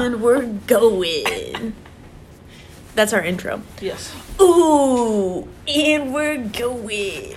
and 0.00 0.22
we're 0.22 0.46
going. 0.66 1.74
That's 2.94 3.12
our 3.12 3.22
intro. 3.22 3.62
Yes. 3.80 4.14
Ooh, 4.40 5.46
and 5.68 6.12
we're 6.14 6.38
going. 6.38 7.36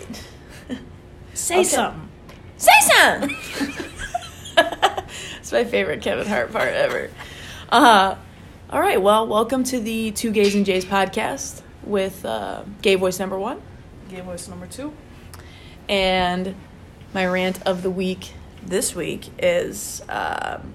Say 1.34 1.56
Okay. 1.60 1.64
something. 1.66 2.10
Say 2.58 2.72
something. 2.82 3.36
it's 5.40 5.52
my 5.52 5.64
favorite 5.66 6.02
Kevin 6.02 6.28
Hart 6.28 6.52
part 6.52 6.70
ever. 6.74 7.10
Uh, 7.70 8.16
all 8.70 8.80
right, 8.80 9.02
well, 9.02 9.28
welcome 9.28 9.64
to 9.66 9.80
the 9.80 10.12
Two 10.12 10.32
Gays 10.32 10.56
in 10.56 10.64
J's 10.64 10.86
podcast 10.86 11.62
with 11.84 12.24
uh, 12.26 12.64
Gay 12.82 12.96
Voice 12.96 13.20
number 13.20 13.38
one. 13.38 13.62
Gay 14.10 14.22
voice 14.22 14.48
number 14.48 14.68
two. 14.68 14.94
And 15.90 16.56
my 17.14 17.26
rant 17.26 17.62
of 17.66 17.84
the 17.84 17.90
week 17.90 18.34
this 18.66 18.96
week 18.96 19.28
is 19.40 20.02
um, 20.08 20.74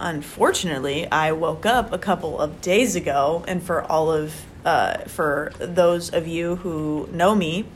unfortunately, 0.00 1.06
I 1.10 1.32
woke 1.32 1.66
up 1.66 1.92
a 1.92 1.98
couple 1.98 2.38
of 2.38 2.60
days 2.60 2.96
ago, 2.96 3.44
and 3.46 3.62
for 3.62 3.82
all 3.84 4.10
of 4.10 4.34
uh, 4.64 4.98
for 5.04 5.52
those 5.58 6.10
of 6.10 6.26
you 6.26 6.56
who 6.56 7.08
know 7.12 7.34
me, 7.34 7.66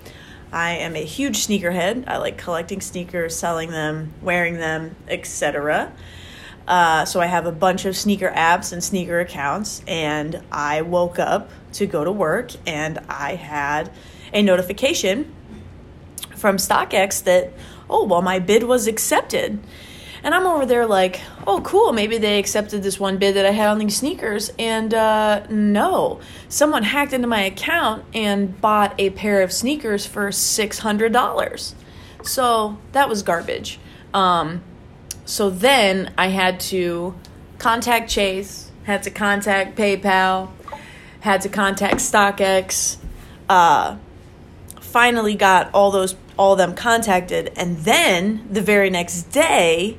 I 0.53 0.73
am 0.73 0.97
a 0.97 1.05
huge 1.05 1.47
sneakerhead. 1.47 2.05
I 2.07 2.19
like 2.19 2.37
collecting 2.37 2.81
sneakers, 2.81 3.37
selling 3.37 3.71
them, 3.71 4.13
wearing 4.23 4.59
them, 4.59 4.97
etc. 5.09 5.93
Uh, 6.67 7.05
so 7.05 7.21
I 7.21 7.27
have 7.27 7.47
a 7.47 7.53
bunch 7.53 7.85
of 7.85 7.97
sneaker 7.97 8.31
apps 8.31 8.73
and 8.73 8.83
sneaker 8.83 9.21
accounts, 9.21 9.83
and 9.87 10.43
I 10.51 10.83
woke 10.83 11.19
up 11.19 11.51
to 11.75 11.87
go 11.87 12.05
to 12.05 12.13
work, 12.13 12.53
and 12.67 12.99
I 13.09 13.35
had 13.35 13.91
a 14.33 14.43
notification 14.43 15.35
from 16.37 16.57
StockX 16.57 17.23
that, 17.25 17.53
oh, 17.89 18.05
well, 18.05 18.23
my 18.23 18.39
bid 18.39 18.65
was 18.65 18.87
accepted. 18.87 19.59
And 20.25 20.35
I'm 20.35 20.47
over 20.47 20.65
there 20.65 20.87
like, 20.87 21.21
oh, 21.47 21.61
cool, 21.61 21.93
maybe 21.93 22.17
they 22.17 22.39
accepted 22.39 22.83
this 22.83 22.99
one 22.99 23.19
bid 23.19 23.37
that 23.37 23.45
I 23.45 23.51
had 23.51 23.69
on 23.69 23.79
these 23.79 23.95
sneakers. 23.95 24.51
And 24.59 24.95
uh, 24.95 25.47
no, 25.51 26.19
someone 26.49 26.83
hacked 26.83 27.13
into 27.13 27.29
my 27.29 27.43
account 27.43 28.07
and 28.15 28.59
bought 28.59 28.95
a 28.99 29.11
pair 29.11 29.43
of 29.43 29.53
sneakers 29.53 30.07
for 30.07 30.31
$600. 30.31 31.75
So 32.23 32.79
that 32.93 33.07
was 33.07 33.23
garbage. 33.23 33.79
Um, 34.15 34.63
so 35.27 35.51
then 35.51 36.15
I 36.17 36.29
had 36.29 36.59
to 36.61 37.15
contact 37.59 38.09
Chase, 38.09 38.71
had 38.85 39.03
to 39.03 39.11
contact 39.11 39.77
PayPal, 39.77 40.51
had 41.21 41.43
to 41.43 41.51
contact 41.51 41.97
StockX. 41.97 42.97
Uh, 43.47 43.99
finally 44.81 45.35
got 45.35 45.69
all 45.75 45.91
those 45.91 46.17
all 46.37 46.57
them 46.57 46.75
contacted 46.75 47.53
and 47.57 47.79
then 47.79 48.45
the 48.51 48.61
very 48.61 48.91
next 48.91 49.25
day 49.25 49.97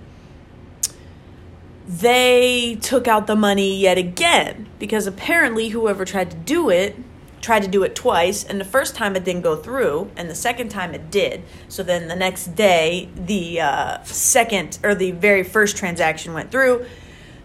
they 1.87 2.77
took 2.81 3.07
out 3.07 3.27
the 3.27 3.35
money 3.35 3.77
yet 3.77 3.97
again. 3.97 4.67
Because 4.79 5.07
apparently 5.07 5.69
whoever 5.69 6.05
tried 6.05 6.31
to 6.31 6.37
do 6.37 6.69
it 6.69 6.95
tried 7.41 7.61
to 7.61 7.67
do 7.67 7.83
it 7.83 7.95
twice 7.95 8.43
and 8.43 8.59
the 8.59 8.65
first 8.65 8.95
time 8.95 9.15
it 9.15 9.23
didn't 9.23 9.43
go 9.43 9.55
through 9.55 10.09
and 10.17 10.27
the 10.27 10.35
second 10.35 10.69
time 10.69 10.95
it 10.95 11.11
did. 11.11 11.43
So 11.67 11.83
then 11.83 12.07
the 12.07 12.15
next 12.15 12.55
day 12.55 13.07
the 13.15 13.61
uh, 13.61 14.03
second 14.03 14.79
or 14.83 14.95
the 14.95 15.11
very 15.11 15.43
first 15.43 15.77
transaction 15.77 16.33
went 16.33 16.49
through. 16.49 16.87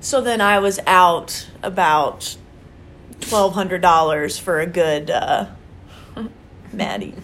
So 0.00 0.22
then 0.22 0.40
i 0.40 0.58
was 0.58 0.80
out 0.86 1.46
about 1.62 2.34
$1200 3.20 4.40
for 4.40 4.60
a 4.60 4.66
good 4.66 5.10
uh, 5.10 5.48
Maddie. 6.72 7.14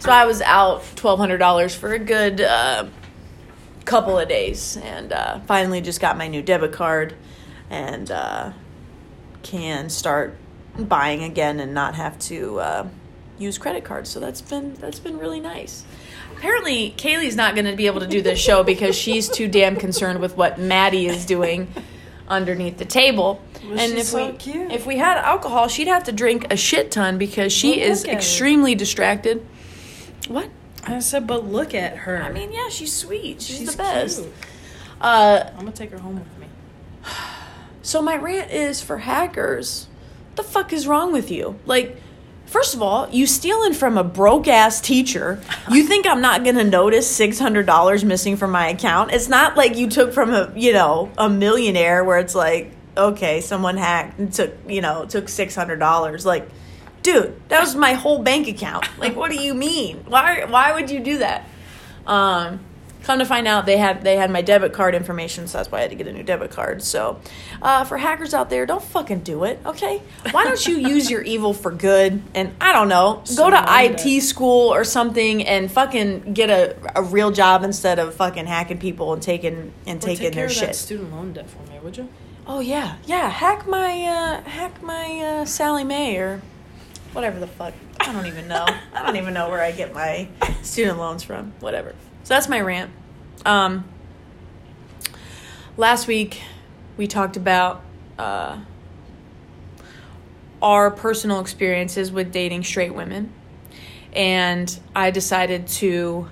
So 0.00 0.10
I 0.10 0.26
was 0.26 0.42
out 0.42 0.84
twelve 0.96 1.18
hundred 1.18 1.38
dollars 1.38 1.74
for 1.74 1.92
a 1.94 1.98
good 1.98 2.40
uh, 2.40 2.86
couple 3.86 4.18
of 4.18 4.28
days, 4.28 4.76
and 4.76 5.12
uh, 5.12 5.40
finally 5.46 5.80
just 5.80 6.00
got 6.00 6.18
my 6.18 6.28
new 6.28 6.42
debit 6.42 6.72
card, 6.72 7.14
and 7.70 8.10
uh, 8.10 8.52
can 9.42 9.88
start 9.88 10.36
buying 10.78 11.22
again 11.22 11.60
and 11.60 11.72
not 11.72 11.94
have 11.94 12.18
to 12.18 12.60
uh, 12.60 12.88
use 13.38 13.56
credit 13.58 13.84
cards. 13.84 14.10
So 14.10 14.20
that's 14.20 14.42
been 14.42 14.74
that's 14.74 14.98
been 14.98 15.18
really 15.18 15.40
nice. 15.40 15.84
Apparently, 16.36 16.94
Kaylee's 16.98 17.36
not 17.36 17.54
going 17.54 17.64
to 17.64 17.76
be 17.76 17.86
able 17.86 18.00
to 18.00 18.06
do 18.06 18.20
this 18.20 18.38
show 18.38 18.62
because 18.62 18.94
she's 18.94 19.28
too 19.28 19.48
damn 19.48 19.76
concerned 19.76 20.20
with 20.20 20.36
what 20.36 20.58
Maddie 20.58 21.06
is 21.06 21.24
doing 21.24 21.72
underneath 22.28 22.76
the 22.76 22.84
table. 22.84 23.40
Well, 23.64 23.78
and 23.78 23.94
if 23.94 24.06
so 24.06 24.30
we 24.30 24.36
cute. 24.36 24.70
if 24.70 24.86
we 24.86 24.98
had 24.98 25.16
alcohol, 25.16 25.68
she'd 25.68 25.88
have 25.88 26.04
to 26.04 26.12
drink 26.12 26.52
a 26.52 26.56
shit 26.56 26.90
ton 26.90 27.16
because 27.18 27.52
she 27.52 27.80
Well, 27.80 27.90
is 27.90 28.04
extremely 28.04 28.74
distracted. 28.74 29.46
What? 30.28 30.50
I 30.86 31.00
said, 31.00 31.26
but 31.26 31.46
look 31.46 31.74
at 31.74 31.96
her. 31.98 32.22
I 32.22 32.30
mean, 32.32 32.52
yeah, 32.52 32.68
she's 32.68 32.92
sweet. 32.92 33.42
She's, 33.42 33.58
She's 33.58 33.72
the 33.72 33.82
best. 33.82 34.20
cute. 34.22 34.32
Uh, 35.00 35.44
I'm 35.52 35.58
gonna 35.60 35.72
take 35.72 35.90
her 35.90 35.98
home 35.98 36.14
with 36.20 36.38
me. 36.38 36.46
so 37.82 38.00
my 38.02 38.16
rant 38.16 38.50
is 38.50 38.82
for 38.82 38.98
hackers. 38.98 39.88
What 40.28 40.36
the 40.36 40.42
fuck 40.44 40.72
is 40.72 40.86
wrong 40.86 41.12
with 41.12 41.30
you? 41.30 41.58
Like, 41.66 41.96
first 42.46 42.74
of 42.74 42.82
all, 42.82 43.08
you 43.10 43.26
stealing 43.26 43.72
from 43.74 43.98
a 43.98 44.04
broke 44.04 44.48
ass 44.48 44.80
teacher. 44.80 45.40
You 45.70 45.84
think 45.84 46.06
I'm 46.06 46.20
not 46.20 46.44
gonna 46.44 46.64
notice 46.64 47.10
six 47.10 47.38
hundred 47.38 47.66
dollars 47.66 48.04
missing 48.04 48.36
from 48.36 48.52
my 48.52 48.68
account? 48.68 49.12
It's 49.12 49.28
not 49.28 49.56
like 49.56 49.76
you 49.76 49.88
took 49.88 50.12
from 50.12 50.32
a 50.32 50.52
you 50.56 50.72
know 50.72 51.10
a 51.18 51.28
millionaire 51.28 52.04
where 52.04 52.18
it's 52.18 52.34
like 52.34 52.72
okay, 52.96 53.42
someone 53.42 53.76
hacked 53.76 54.18
and 54.18 54.32
took 54.32 54.54
you 54.68 54.80
know 54.80 55.04
took 55.04 55.28
six 55.28 55.54
hundred 55.54 55.78
dollars. 55.78 56.24
Like, 56.24 56.48
dude, 57.06 57.40
that 57.48 57.60
was 57.60 57.74
my 57.76 57.92
whole 57.94 58.18
bank 58.22 58.48
account. 58.48 58.84
Like, 58.98 59.14
what 59.16 59.30
do 59.30 59.36
you 59.40 59.54
mean? 59.54 60.04
Why 60.08 60.44
why 60.44 60.72
would 60.72 60.90
you 60.90 61.00
do 61.00 61.18
that? 61.18 61.46
Um, 62.06 62.60
come 63.04 63.20
to 63.20 63.24
find 63.24 63.46
out, 63.46 63.66
they 63.66 63.76
had 63.76 64.02
they 64.02 64.16
had 64.16 64.30
my 64.30 64.42
debit 64.42 64.72
card 64.72 64.94
information, 64.94 65.46
so 65.46 65.58
that's 65.58 65.70
why 65.70 65.78
I 65.78 65.80
had 65.82 65.90
to 65.90 65.96
get 65.96 66.08
a 66.08 66.12
new 66.12 66.24
debit 66.24 66.50
card. 66.50 66.82
So, 66.82 67.20
uh, 67.62 67.84
for 67.84 67.96
hackers 67.96 68.34
out 68.34 68.50
there, 68.50 68.66
don't 68.66 68.82
fucking 68.82 69.20
do 69.20 69.44
it, 69.44 69.60
okay? 69.64 70.02
Why 70.32 70.42
don't 70.44 70.66
you 70.66 70.76
use 70.78 71.08
your 71.08 71.22
evil 71.22 71.52
for 71.54 71.70
good? 71.70 72.20
And 72.34 72.54
I 72.60 72.72
don't 72.72 72.88
know, 72.88 73.22
go 73.36 73.50
to. 73.50 73.64
IT 73.68 74.20
school 74.22 74.72
or 74.74 74.82
something 74.84 75.46
and 75.46 75.70
fucking 75.70 76.32
get 76.34 76.50
a, 76.50 76.76
a 76.96 77.02
real 77.02 77.30
job 77.30 77.62
instead 77.62 77.98
of 78.00 78.14
fucking 78.14 78.46
hacking 78.46 78.78
people 78.78 79.12
and 79.12 79.22
taking 79.22 79.72
and 79.86 80.02
Or 80.02 80.06
taking 80.08 80.24
take 80.24 80.34
their 80.34 80.48
care 80.48 80.56
of 80.56 80.60
that 80.60 80.66
shit. 80.68 80.76
student 80.76 81.12
loan 81.12 81.32
debt 81.34 81.48
for 81.48 81.62
me, 81.70 81.78
would 81.82 81.96
you? 81.96 82.08
Oh 82.48 82.60
yeah, 82.60 82.96
yeah. 83.06 83.28
Hack 83.28 83.66
my 83.68 84.02
uh, 84.04 84.42
hack 84.42 84.82
my 84.82 85.20
uh, 85.20 85.44
Sallie 85.44 85.84
Mae 85.84 86.16
or 86.16 86.42
whatever 87.16 87.40
the 87.40 87.46
fuck. 87.46 87.72
I 87.98 88.12
don't 88.12 88.26
even 88.26 88.46
know. 88.46 88.66
I 88.92 89.02
don't 89.02 89.16
even 89.16 89.32
know 89.32 89.48
where 89.48 89.62
I 89.62 89.72
get 89.72 89.94
my 89.94 90.28
student 90.60 90.98
loans 90.98 91.22
from. 91.22 91.54
Whatever. 91.60 91.94
So 92.24 92.34
that's 92.34 92.46
my 92.46 92.60
rant. 92.60 92.90
Um, 93.46 93.88
last 95.78 96.06
week 96.06 96.42
we 96.98 97.06
talked 97.06 97.38
about 97.38 97.82
uh, 98.18 98.58
our 100.60 100.90
personal 100.90 101.40
experiences 101.40 102.12
with 102.12 102.32
dating 102.32 102.64
straight 102.64 102.94
women, 102.94 103.32
and 104.12 104.78
I 104.94 105.10
decided 105.10 105.68
to 105.68 106.28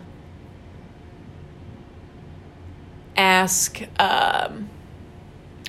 ask. 3.17 3.81
Um, 3.99 4.69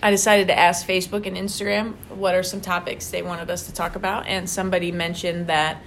I 0.06 0.12
decided 0.12 0.50
to 0.50 0.56
ask 0.56 0.86
Facebook 0.86 1.26
and 1.26 1.36
Instagram 1.36 1.96
what 2.10 2.36
are 2.36 2.44
some 2.44 2.62
topics 2.62 3.10
they 3.10 3.24
wanted 3.24 3.50
us 3.50 3.66
to 3.66 3.74
talk 3.74 3.96
about, 3.96 4.28
and 4.28 4.48
somebody 4.48 4.92
mentioned 4.92 5.48
that 5.48 5.82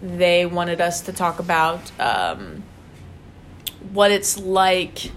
they 0.00 0.46
wanted 0.46 0.80
us 0.80 1.00
to 1.00 1.12
talk 1.12 1.40
about 1.40 1.90
um, 1.98 2.62
what 3.92 4.12
it's 4.12 4.38
like 4.38 5.10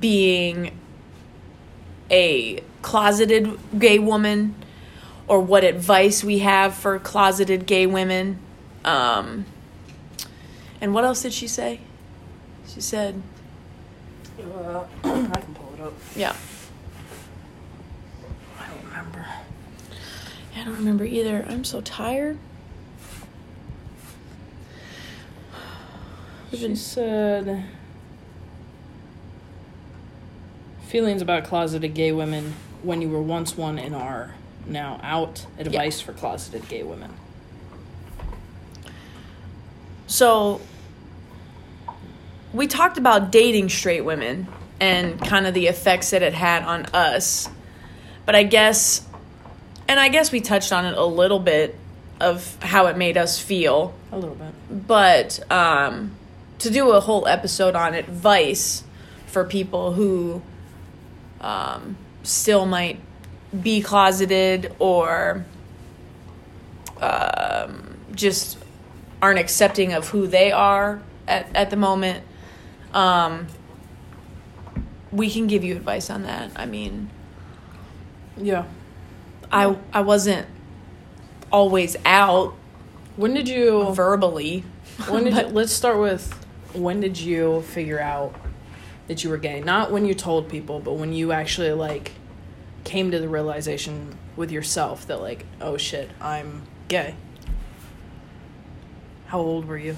being 0.00 0.74
a 2.10 2.62
closeted 2.80 3.58
gay 3.78 3.98
woman, 3.98 4.54
or 5.28 5.38
what 5.38 5.64
advice 5.64 6.24
we 6.24 6.38
have 6.38 6.72
for 6.72 6.98
closeted 6.98 7.66
gay 7.66 7.84
women. 7.84 8.38
Um, 8.86 9.44
and 10.80 10.94
what 10.94 11.04
else 11.04 11.20
did 11.20 11.34
she 11.34 11.46
say? 11.46 11.80
She 12.66 12.80
said, 12.80 13.20
Uh, 14.40 14.84
I 15.04 15.10
can 15.10 15.54
pull 15.54 15.74
it 15.74 15.80
up. 15.82 15.92
yeah. 16.16 16.34
I 18.58 18.66
don't 18.68 18.84
remember. 18.84 19.26
I 20.62 20.64
don't 20.66 20.76
remember 20.76 21.04
either. 21.04 21.44
I'm 21.48 21.64
so 21.64 21.80
tired. 21.80 22.38
She 26.52 26.60
been- 26.60 26.76
said 26.76 27.64
feelings 30.86 31.20
about 31.20 31.42
closeted 31.42 31.94
gay 31.94 32.12
women 32.12 32.54
when 32.84 33.02
you 33.02 33.08
were 33.08 33.20
once 33.20 33.56
one 33.56 33.76
and 33.76 33.92
are 33.92 34.36
now 34.64 35.00
out. 35.02 35.46
Advice 35.58 36.00
for 36.00 36.12
closeted 36.12 36.68
gay 36.68 36.84
women. 36.84 37.10
So, 40.06 40.60
we 42.52 42.68
talked 42.68 42.98
about 42.98 43.32
dating 43.32 43.68
straight 43.68 44.02
women 44.02 44.46
and 44.78 45.20
kind 45.20 45.48
of 45.48 45.54
the 45.54 45.66
effects 45.66 46.10
that 46.10 46.22
it 46.22 46.34
had 46.34 46.62
on 46.62 46.86
us. 46.94 47.48
But 48.24 48.36
I 48.36 48.44
guess, 48.44 49.08
and 49.92 50.00
I 50.00 50.08
guess 50.08 50.32
we 50.32 50.40
touched 50.40 50.72
on 50.72 50.86
it 50.86 50.96
a 50.96 51.04
little 51.04 51.38
bit 51.38 51.76
of 52.18 52.56
how 52.62 52.86
it 52.86 52.96
made 52.96 53.18
us 53.18 53.38
feel. 53.38 53.92
A 54.10 54.18
little 54.18 54.34
bit. 54.34 54.86
But 54.86 55.38
um, 55.52 56.12
to 56.60 56.70
do 56.70 56.92
a 56.92 57.00
whole 57.00 57.28
episode 57.28 57.76
on 57.76 57.92
advice 57.92 58.84
for 59.26 59.44
people 59.44 59.92
who 59.92 60.40
um, 61.42 61.98
still 62.22 62.64
might 62.64 63.00
be 63.60 63.82
closeted 63.82 64.74
or 64.78 65.44
um, 67.02 67.98
just 68.14 68.56
aren't 69.20 69.38
accepting 69.38 69.92
of 69.92 70.08
who 70.08 70.26
they 70.26 70.52
are 70.52 71.02
at, 71.28 71.54
at 71.54 71.68
the 71.68 71.76
moment, 71.76 72.24
um, 72.94 73.46
we 75.10 75.30
can 75.30 75.46
give 75.48 75.62
you 75.62 75.76
advice 75.76 76.08
on 76.08 76.22
that. 76.22 76.50
I 76.56 76.64
mean, 76.64 77.10
Yeah. 78.38 78.64
I 79.52 79.76
I 79.92 80.00
wasn't 80.00 80.46
always 81.52 81.96
out 82.04 82.54
When 83.16 83.34
did 83.34 83.48
you? 83.48 83.92
verbally. 83.92 84.64
When 85.08 85.24
did 85.24 85.34
you, 85.36 85.46
let's 85.48 85.72
start 85.72 85.98
with 85.98 86.32
when 86.72 87.00
did 87.00 87.18
you 87.20 87.60
figure 87.62 88.00
out 88.00 88.34
that 89.08 89.22
you 89.22 89.28
were 89.30 89.36
gay? 89.36 89.60
Not 89.60 89.90
when 89.92 90.06
you 90.06 90.14
told 90.14 90.48
people, 90.48 90.80
but 90.80 90.94
when 90.94 91.12
you 91.12 91.32
actually 91.32 91.72
like 91.72 92.12
came 92.84 93.10
to 93.10 93.18
the 93.18 93.28
realization 93.28 94.16
with 94.36 94.50
yourself 94.50 95.06
that 95.06 95.20
like, 95.20 95.44
oh 95.60 95.76
shit, 95.76 96.10
I'm 96.20 96.62
gay. 96.88 97.14
How 99.26 99.38
old 99.40 99.66
were 99.66 99.78
you? 99.78 99.96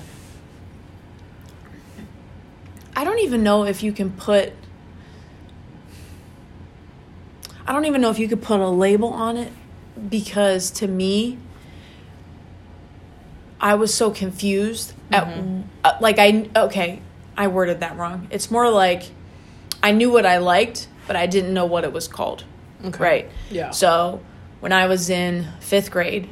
I 2.96 3.04
don't 3.04 3.18
even 3.20 3.42
know 3.42 3.64
if 3.64 3.82
you 3.82 3.92
can 3.92 4.10
put 4.10 4.52
I 7.66 7.72
don't 7.72 7.86
even 7.86 8.00
know 8.00 8.10
if 8.10 8.18
you 8.18 8.28
could 8.28 8.42
put 8.42 8.60
a 8.60 8.68
label 8.68 9.08
on 9.08 9.36
it 9.36 9.52
because 10.08 10.70
to 10.72 10.88
me 10.88 11.38
I 13.60 13.74
was 13.74 13.94
so 13.94 14.10
confused 14.10 14.92
at 15.10 15.26
uh, 15.84 15.96
like 16.00 16.18
I 16.18 16.48
okay, 16.54 17.00
I 17.36 17.46
worded 17.46 17.80
that 17.80 17.96
wrong. 17.96 18.28
It's 18.30 18.50
more 18.50 18.70
like 18.70 19.04
I 19.82 19.92
knew 19.92 20.10
what 20.10 20.26
I 20.26 20.38
liked, 20.38 20.88
but 21.06 21.16
I 21.16 21.26
didn't 21.26 21.54
know 21.54 21.64
what 21.64 21.84
it 21.84 21.92
was 21.92 22.08
called. 22.08 22.44
Okay. 22.84 23.02
Right. 23.02 23.30
Yeah. 23.50 23.70
So 23.70 24.20
when 24.60 24.72
I 24.72 24.86
was 24.86 25.08
in 25.08 25.46
fifth 25.60 25.90
grade, 25.90 26.28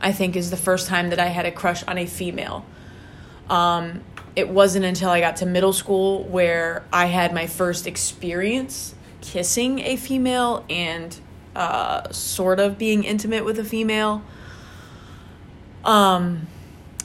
I 0.00 0.12
think 0.12 0.36
is 0.36 0.50
the 0.50 0.56
first 0.56 0.88
time 0.88 1.10
that 1.10 1.18
I 1.18 1.26
had 1.26 1.46
a 1.46 1.52
crush 1.52 1.82
on 1.84 1.96
a 1.96 2.06
female. 2.06 2.66
Um, 3.48 4.02
it 4.34 4.48
wasn't 4.48 4.84
until 4.84 5.10
I 5.10 5.20
got 5.20 5.36
to 5.36 5.46
middle 5.46 5.72
school 5.72 6.24
where 6.24 6.84
I 6.92 7.06
had 7.06 7.32
my 7.34 7.46
first 7.46 7.86
experience 7.86 8.94
kissing 9.22 9.78
a 9.80 9.96
female 9.96 10.64
and 10.68 11.18
uh, 11.56 12.10
sort 12.10 12.60
of 12.60 12.76
being 12.76 13.04
intimate 13.04 13.44
with 13.44 13.58
a 13.58 13.64
female. 13.64 14.22
Um, 15.84 16.46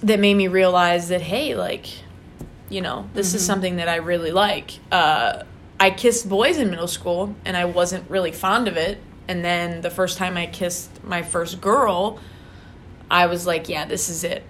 that 0.04 0.20
made 0.20 0.36
me 0.36 0.48
realize 0.48 1.10
that 1.10 1.22
hey, 1.22 1.56
like, 1.56 1.88
you 2.70 2.82
know, 2.82 3.10
this 3.14 3.34
is 3.34 3.44
something 3.46 3.78
that 3.78 3.88
I 3.88 3.96
really 3.96 4.32
like. 4.32 4.72
Uh, 4.92 5.44
I 5.80 5.90
kissed 5.92 6.28
boys 6.28 6.58
in 6.58 6.70
middle 6.70 6.88
school, 6.88 7.36
and 7.46 7.56
I 7.56 7.66
wasn't 7.66 8.10
really 8.10 8.32
fond 8.32 8.68
of 8.68 8.78
it. 8.78 9.00
And 9.28 9.44
then 9.44 9.82
the 9.82 9.90
first 9.90 10.18
time 10.18 10.38
I 10.38 10.46
kissed 10.46 11.04
my 11.04 11.22
first 11.24 11.62
girl, 11.62 12.20
I 13.10 13.26
was 13.28 13.48
like, 13.48 13.70
yeah, 13.70 13.86
this 13.86 14.10
is 14.10 14.24
it. 14.24 14.44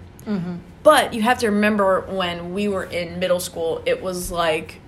But 0.82 1.14
you 1.14 1.22
have 1.22 1.38
to 1.38 1.46
remember 1.46 2.02
when 2.02 2.54
we 2.54 2.68
were 2.68 2.84
in 2.84 3.18
middle 3.18 3.40
school, 3.40 3.82
it 3.86 4.02
was 4.02 4.30
like 4.30 4.80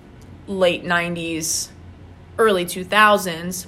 late 0.47 0.83
90s, 0.83 1.69
early 2.41 2.65
2000s. 2.65 3.67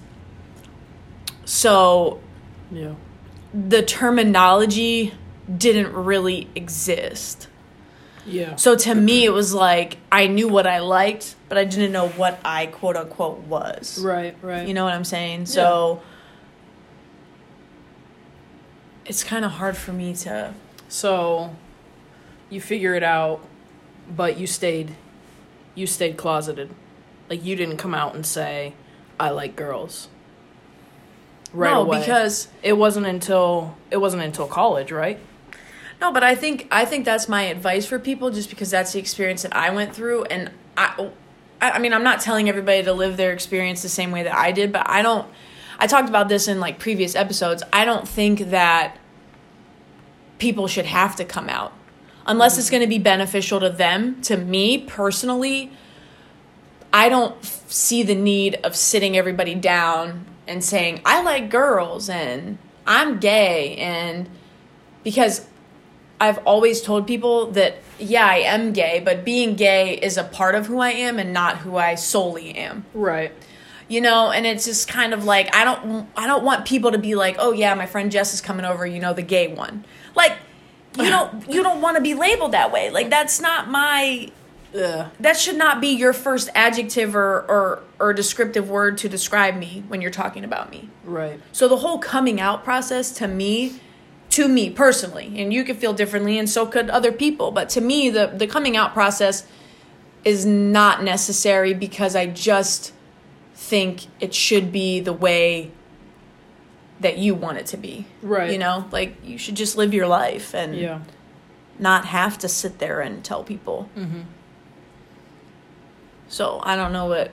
So 1.45 2.19
Yeah. 2.71 2.93
the 3.53 3.81
terminology 3.83 5.13
didn't 5.57 5.93
really 5.93 6.49
exist. 6.55 7.47
Yeah. 8.25 8.55
So 8.55 8.75
to 8.77 8.95
me, 8.95 9.25
it 9.25 9.33
was 9.33 9.53
like 9.53 9.97
I 10.11 10.27
knew 10.27 10.47
what 10.47 10.65
I 10.65 10.79
liked, 10.79 11.35
but 11.49 11.57
I 11.57 11.65
didn't 11.65 11.91
know 11.91 12.07
what 12.07 12.39
I 12.45 12.67
quote 12.67 12.95
unquote 12.95 13.39
was. 13.39 13.99
Right. 14.01 14.35
Right. 14.41 14.65
You 14.67 14.73
know 14.73 14.85
what 14.85 14.93
I'm 14.93 15.03
saying? 15.03 15.47
So 15.47 16.01
it's 19.05 19.23
kind 19.23 19.43
of 19.45 19.51
hard 19.51 19.75
for 19.75 19.91
me 19.91 20.13
to. 20.15 20.53
So 20.87 21.55
you 22.49 22.61
figure 22.61 22.95
it 22.95 23.03
out, 23.03 23.45
but 24.09 24.37
you 24.37 24.47
stayed 24.47 24.95
you 25.75 25.87
stayed 25.87 26.17
closeted. 26.17 26.69
Like 27.33 27.43
you 27.43 27.55
didn't 27.55 27.77
come 27.77 27.95
out 27.95 28.13
and 28.13 28.23
say, 28.23 28.75
I 29.19 29.31
like 29.31 29.55
girls. 29.55 30.07
Right 31.51 31.71
no, 31.71 31.81
away. 31.81 31.99
because 31.99 32.47
it 32.61 32.73
wasn't 32.73 33.07
until 33.07 33.75
it 33.89 33.97
wasn't 33.97 34.21
until 34.21 34.45
college, 34.45 34.91
right? 34.91 35.17
No, 35.99 36.11
but 36.11 36.23
I 36.23 36.35
think 36.35 36.67
I 36.69 36.85
think 36.85 37.05
that's 37.05 37.27
my 37.27 37.41
advice 37.45 37.87
for 37.87 37.97
people, 37.97 38.29
just 38.29 38.51
because 38.51 38.69
that's 38.69 38.93
the 38.93 38.99
experience 38.99 39.41
that 39.41 39.55
I 39.55 39.71
went 39.71 39.95
through, 39.95 40.25
and 40.25 40.51
I, 40.77 41.09
I 41.59 41.71
I 41.71 41.79
mean, 41.79 41.91
I'm 41.91 42.03
not 42.03 42.21
telling 42.21 42.49
everybody 42.49 42.83
to 42.83 42.93
live 42.93 43.17
their 43.17 43.33
experience 43.33 43.81
the 43.81 43.89
same 43.89 44.11
way 44.11 44.21
that 44.21 44.35
I 44.35 44.51
did, 44.51 44.71
but 44.71 44.87
I 44.87 45.01
don't. 45.01 45.27
I 45.79 45.87
talked 45.87 46.09
about 46.09 46.29
this 46.29 46.47
in 46.47 46.59
like 46.59 46.77
previous 46.77 47.15
episodes. 47.15 47.63
I 47.73 47.83
don't 47.83 48.07
think 48.07 48.51
that 48.51 48.95
people 50.37 50.67
should 50.67 50.85
have 50.85 51.15
to 51.15 51.25
come 51.25 51.49
out 51.49 51.73
unless 52.27 52.59
it's 52.59 52.69
going 52.69 52.83
to 52.83 52.87
be 52.87 52.99
beneficial 52.99 53.59
to 53.59 53.71
them. 53.71 54.21
To 54.21 54.37
me 54.37 54.77
personally, 54.77 55.71
I 56.93 57.09
don't 57.09 57.35
f- 57.37 57.63
see 57.69 58.03
the 58.03 58.15
need 58.15 58.59
of 58.63 58.75
sitting 58.75 59.17
everybody 59.17 59.55
down 59.55 60.25
and 60.47 60.63
saying 60.63 61.01
I 61.03 61.23
like 61.23 61.49
girls 61.49 62.07
and 62.07 62.59
I'm 62.85 63.19
gay 63.19 63.75
and 63.77 64.29
because 65.03 65.47
I've 66.21 66.37
always 66.45 66.81
told 66.81 67.07
people 67.07 67.51
that 67.51 67.77
yeah, 67.99 68.25
I 68.25 68.37
am 68.37 68.73
gay, 68.73 69.01
but 69.03 69.25
being 69.25 69.55
gay 69.55 69.95
is 69.95 70.17
a 70.17 70.23
part 70.23 70.55
of 70.55 70.67
who 70.67 70.79
I 70.79 70.91
am 70.91 71.19
and 71.19 71.33
not 71.33 71.57
who 71.59 71.77
I 71.77 71.95
solely 71.95 72.55
am. 72.55 72.85
Right. 72.93 73.31
You 73.87 74.01
know, 74.01 74.31
and 74.31 74.45
it's 74.45 74.65
just 74.65 74.87
kind 74.87 75.13
of 75.13 75.25
like 75.25 75.53
I 75.53 75.65
don't 75.65 76.07
I 76.15 76.27
don't 76.27 76.43
want 76.43 76.65
people 76.65 76.91
to 76.91 76.97
be 76.97 77.15
like, 77.15 77.35
"Oh 77.39 77.51
yeah, 77.51 77.73
my 77.75 77.85
friend 77.85 78.11
Jess 78.11 78.33
is 78.33 78.41
coming 78.41 78.65
over, 78.65 78.85
you 78.85 78.99
know, 78.99 79.13
the 79.13 79.21
gay 79.21 79.47
one." 79.47 79.83
Like 80.15 80.37
you 80.97 81.09
don't 81.09 81.49
you 81.49 81.63
don't 81.63 81.81
want 81.81 81.97
to 81.97 82.01
be 82.01 82.13
labeled 82.13 82.53
that 82.53 82.71
way. 82.71 82.89
Like 82.89 83.09
that's 83.09 83.41
not 83.41 83.69
my 83.69 84.31
Yeah. 84.73 85.09
that 85.19 85.37
should 85.37 85.57
not 85.57 85.79
be 85.81 85.89
your 85.89 86.13
first 86.13 86.49
adjective 86.55 87.15
or 87.15 87.41
or 87.47 87.83
or 87.99 88.11
descriptive 88.13 88.69
word 88.69 88.97
to 88.99 89.09
describe 89.09 89.55
me 89.55 89.83
when 89.87 90.01
you're 90.01 90.11
talking 90.11 90.43
about 90.43 90.71
me. 90.71 90.89
Right. 91.05 91.39
So 91.51 91.67
the 91.67 91.77
whole 91.77 91.99
coming 91.99 92.41
out 92.41 92.63
process 92.63 93.11
to 93.19 93.27
me, 93.27 93.79
to 94.31 94.47
me 94.47 94.69
personally, 94.71 95.33
and 95.41 95.53
you 95.53 95.63
could 95.63 95.77
feel 95.77 95.93
differently, 95.93 96.39
and 96.39 96.49
so 96.49 96.65
could 96.65 96.89
other 96.89 97.11
people. 97.11 97.51
But 97.51 97.69
to 97.69 97.81
me, 97.81 98.09
the 98.09 98.27
the 98.27 98.47
coming 98.47 98.75
out 98.75 98.93
process 98.93 99.45
is 100.25 100.45
not 100.45 101.03
necessary 101.03 101.73
because 101.73 102.15
I 102.15 102.25
just 102.25 102.93
think 103.53 104.07
it 104.19 104.33
should 104.33 104.71
be 104.71 104.99
the 104.99 105.13
way 105.13 105.71
that 106.99 107.17
you 107.17 107.35
want 107.35 107.57
it 107.57 107.65
to 107.67 107.77
be. 107.77 108.05
Right. 108.21 108.51
You 108.51 108.57
know, 108.57 108.85
like 108.91 109.17
you 109.23 109.37
should 109.37 109.55
just 109.55 109.77
live 109.77 109.93
your 109.93 110.07
life 110.07 110.53
and 110.55 110.75
Yeah. 110.75 110.99
not 111.77 112.05
have 112.05 112.37
to 112.39 112.47
sit 112.47 112.79
there 112.79 113.01
and 113.01 113.23
tell 113.23 113.43
people. 113.43 113.89
Mm-hmm. 113.97 114.21
So 116.33 116.59
I 116.63 116.75
don't 116.75 116.91
know 116.91 117.05
what. 117.05 117.29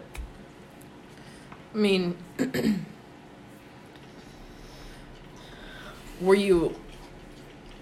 I 1.74 1.78
mean, 1.78 2.18
were 6.20 6.34
you 6.34 6.78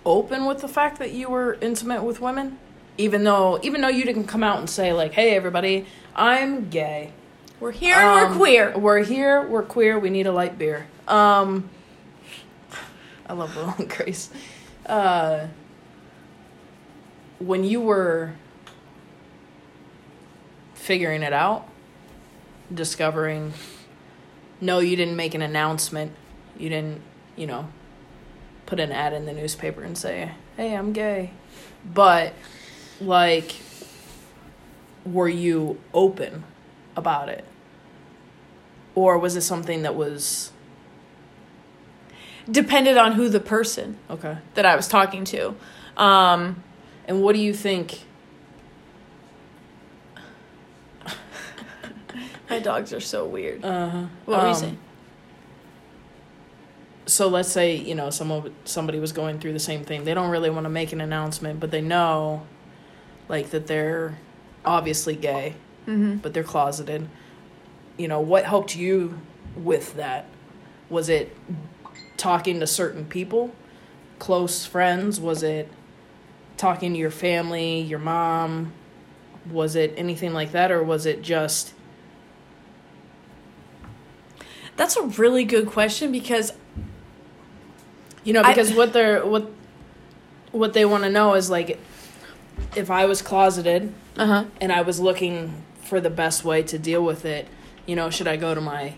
open 0.07 0.47
with 0.47 0.61
the 0.61 0.69
fact 0.69 1.01
that 1.01 1.11
you 1.11 1.29
were 1.29 1.59
intimate 1.61 2.05
with 2.05 2.21
women, 2.21 2.61
even 2.99 3.25
though 3.25 3.59
even 3.65 3.81
though 3.81 3.89
you 3.89 4.05
didn't 4.05 4.27
come 4.29 4.45
out 4.45 4.61
and 4.61 4.71
say 4.71 4.93
like, 4.93 5.11
"Hey, 5.15 5.35
everybody, 5.35 5.87
I'm 6.15 6.71
gay." 6.71 7.11
We're 7.59 7.73
here 7.73 7.97
Um, 7.97 8.31
we're 8.31 8.37
queer. 8.37 8.79
We're 8.79 9.03
here. 9.03 9.45
We're 9.45 9.65
queer. 9.65 9.99
We 9.99 10.11
need 10.11 10.29
a 10.29 10.33
light 10.33 10.57
beer. 10.57 10.87
Um, 11.09 11.69
I 13.27 13.33
love 13.33 13.57
Will 13.57 13.71
and 13.79 13.91
Grace. 13.91 14.31
Uh, 14.87 15.49
when 17.41 17.65
you 17.65 17.81
were 17.81 18.35
figuring 20.79 21.23
it 21.23 21.33
out, 21.33 21.67
discovering, 22.73 23.53
no, 24.61 24.79
you 24.79 24.97
didn't 24.97 25.17
make 25.17 25.35
an 25.35 25.43
announcement. 25.43 26.13
You 26.57 26.69
didn't, 26.69 27.03
you 27.37 27.47
know, 27.47 27.69
put 28.67 28.81
an 28.81 28.93
ad 28.93 29.13
in 29.13 29.27
the 29.27 29.33
newspaper 29.33 29.83
and 29.83 29.97
say, 29.97 30.33
"Hey, 30.57 30.75
I'm 30.75 30.93
gay," 30.93 31.31
but 31.85 32.33
like, 33.01 33.55
were 35.05 35.29
you 35.29 35.79
open 35.95 36.45
about 36.97 37.29
it? 37.29 37.45
Or 38.95 39.19
was 39.19 39.37
it 39.37 39.43
something 39.43 39.83
that 39.83 39.95
was 39.95 40.51
Depended 42.51 42.97
on 42.97 43.13
who 43.13 43.29
the 43.29 43.41
person 43.41 43.99
okay? 44.11 44.39
that 44.55 44.65
I 44.67 44.75
was 44.75 44.89
talking 44.89 45.25
to. 45.27 45.55
Um, 45.97 46.63
And 47.07 47.23
what 47.23 47.35
do 47.35 47.41
you 47.41 47.55
think? 47.55 48.01
My 52.59 52.65
dogs 52.65 52.93
are 52.93 53.01
so 53.01 53.25
weird. 53.27 53.65
Uh, 53.65 53.89
huh. 53.89 54.07
What 54.25 54.39
were 54.39 54.45
you 54.45 54.51
um, 54.51 54.55
saying? 54.57 54.79
So 57.07 57.29
let's 57.29 57.49
say 57.49 57.75
you 57.77 57.95
know 57.95 58.11
someone 58.11 58.55
somebody 58.65 58.99
was 58.99 59.13
going 59.13 59.39
through 59.39 59.55
the 59.55 59.59
same 59.61 59.85
thing. 59.85 60.05
They 60.05 60.15
don't 60.15 60.31
really 60.31 60.51
want 60.51 60.65
to 60.65 60.71
make 60.71 60.93
an 60.93 61.01
announcement, 61.01 61.59
but 61.61 61.71
they 61.71 61.81
know, 61.81 62.47
like 63.29 63.51
that 63.51 63.67
they're 63.67 64.19
obviously 64.65 65.17
gay, 65.17 65.55
Mm-hmm. 65.87 66.17
but 66.17 66.35
they're 66.35 66.45
closeted. 66.45 67.09
You 67.97 68.09
know 68.09 68.21
what 68.21 68.45
helped 68.45 68.77
you 68.77 69.21
with 69.57 69.95
that? 69.97 70.27
Was 70.91 71.09
it 71.09 71.35
talking 72.17 72.61
to 72.61 72.67
certain 72.67 73.07
people, 73.07 73.55
close 74.19 74.67
friends? 74.67 75.19
Was 75.21 75.43
it 75.43 75.71
talking 76.59 76.93
to 76.93 76.99
your 76.99 77.11
family, 77.11 77.81
your 77.81 77.99
mom? 78.01 78.73
Was 79.51 79.77
it 79.77 79.95
anything 79.97 80.35
like 80.35 80.53
that, 80.53 80.71
or 80.71 80.83
was 80.83 81.07
it 81.07 81.23
just 81.23 81.73
That's 84.79 84.97
a 84.97 85.03
really 85.03 85.45
good 85.45 85.67
question 85.67 86.11
because 86.11 86.53
you 88.25 88.33
know 88.33 88.43
I- 88.43 88.49
because 88.55 88.73
what 88.73 88.93
they're 88.95 89.27
what 89.27 89.51
what 90.53 90.73
they 90.73 90.85
want 90.87 91.05
to 91.05 91.11
know 91.11 91.35
is 91.35 91.51
like 91.51 91.79
if 92.75 92.91
I 92.91 93.05
was 93.05 93.21
closeted 93.21 93.93
uh 94.17 94.27
huh. 94.27 94.45
and 94.61 94.73
I 94.73 94.81
was 94.83 94.99
looking 95.01 95.63
for 95.83 96.01
the 96.01 96.11
best 96.11 96.45
way 96.45 96.63
to 96.63 96.79
deal 96.79 97.05
with 97.05 97.25
it. 97.25 97.47
You 97.87 97.97
know, 97.97 98.09
should 98.11 98.29
I 98.29 98.37
go 98.37 98.55
to 98.55 98.61
my 98.61 98.95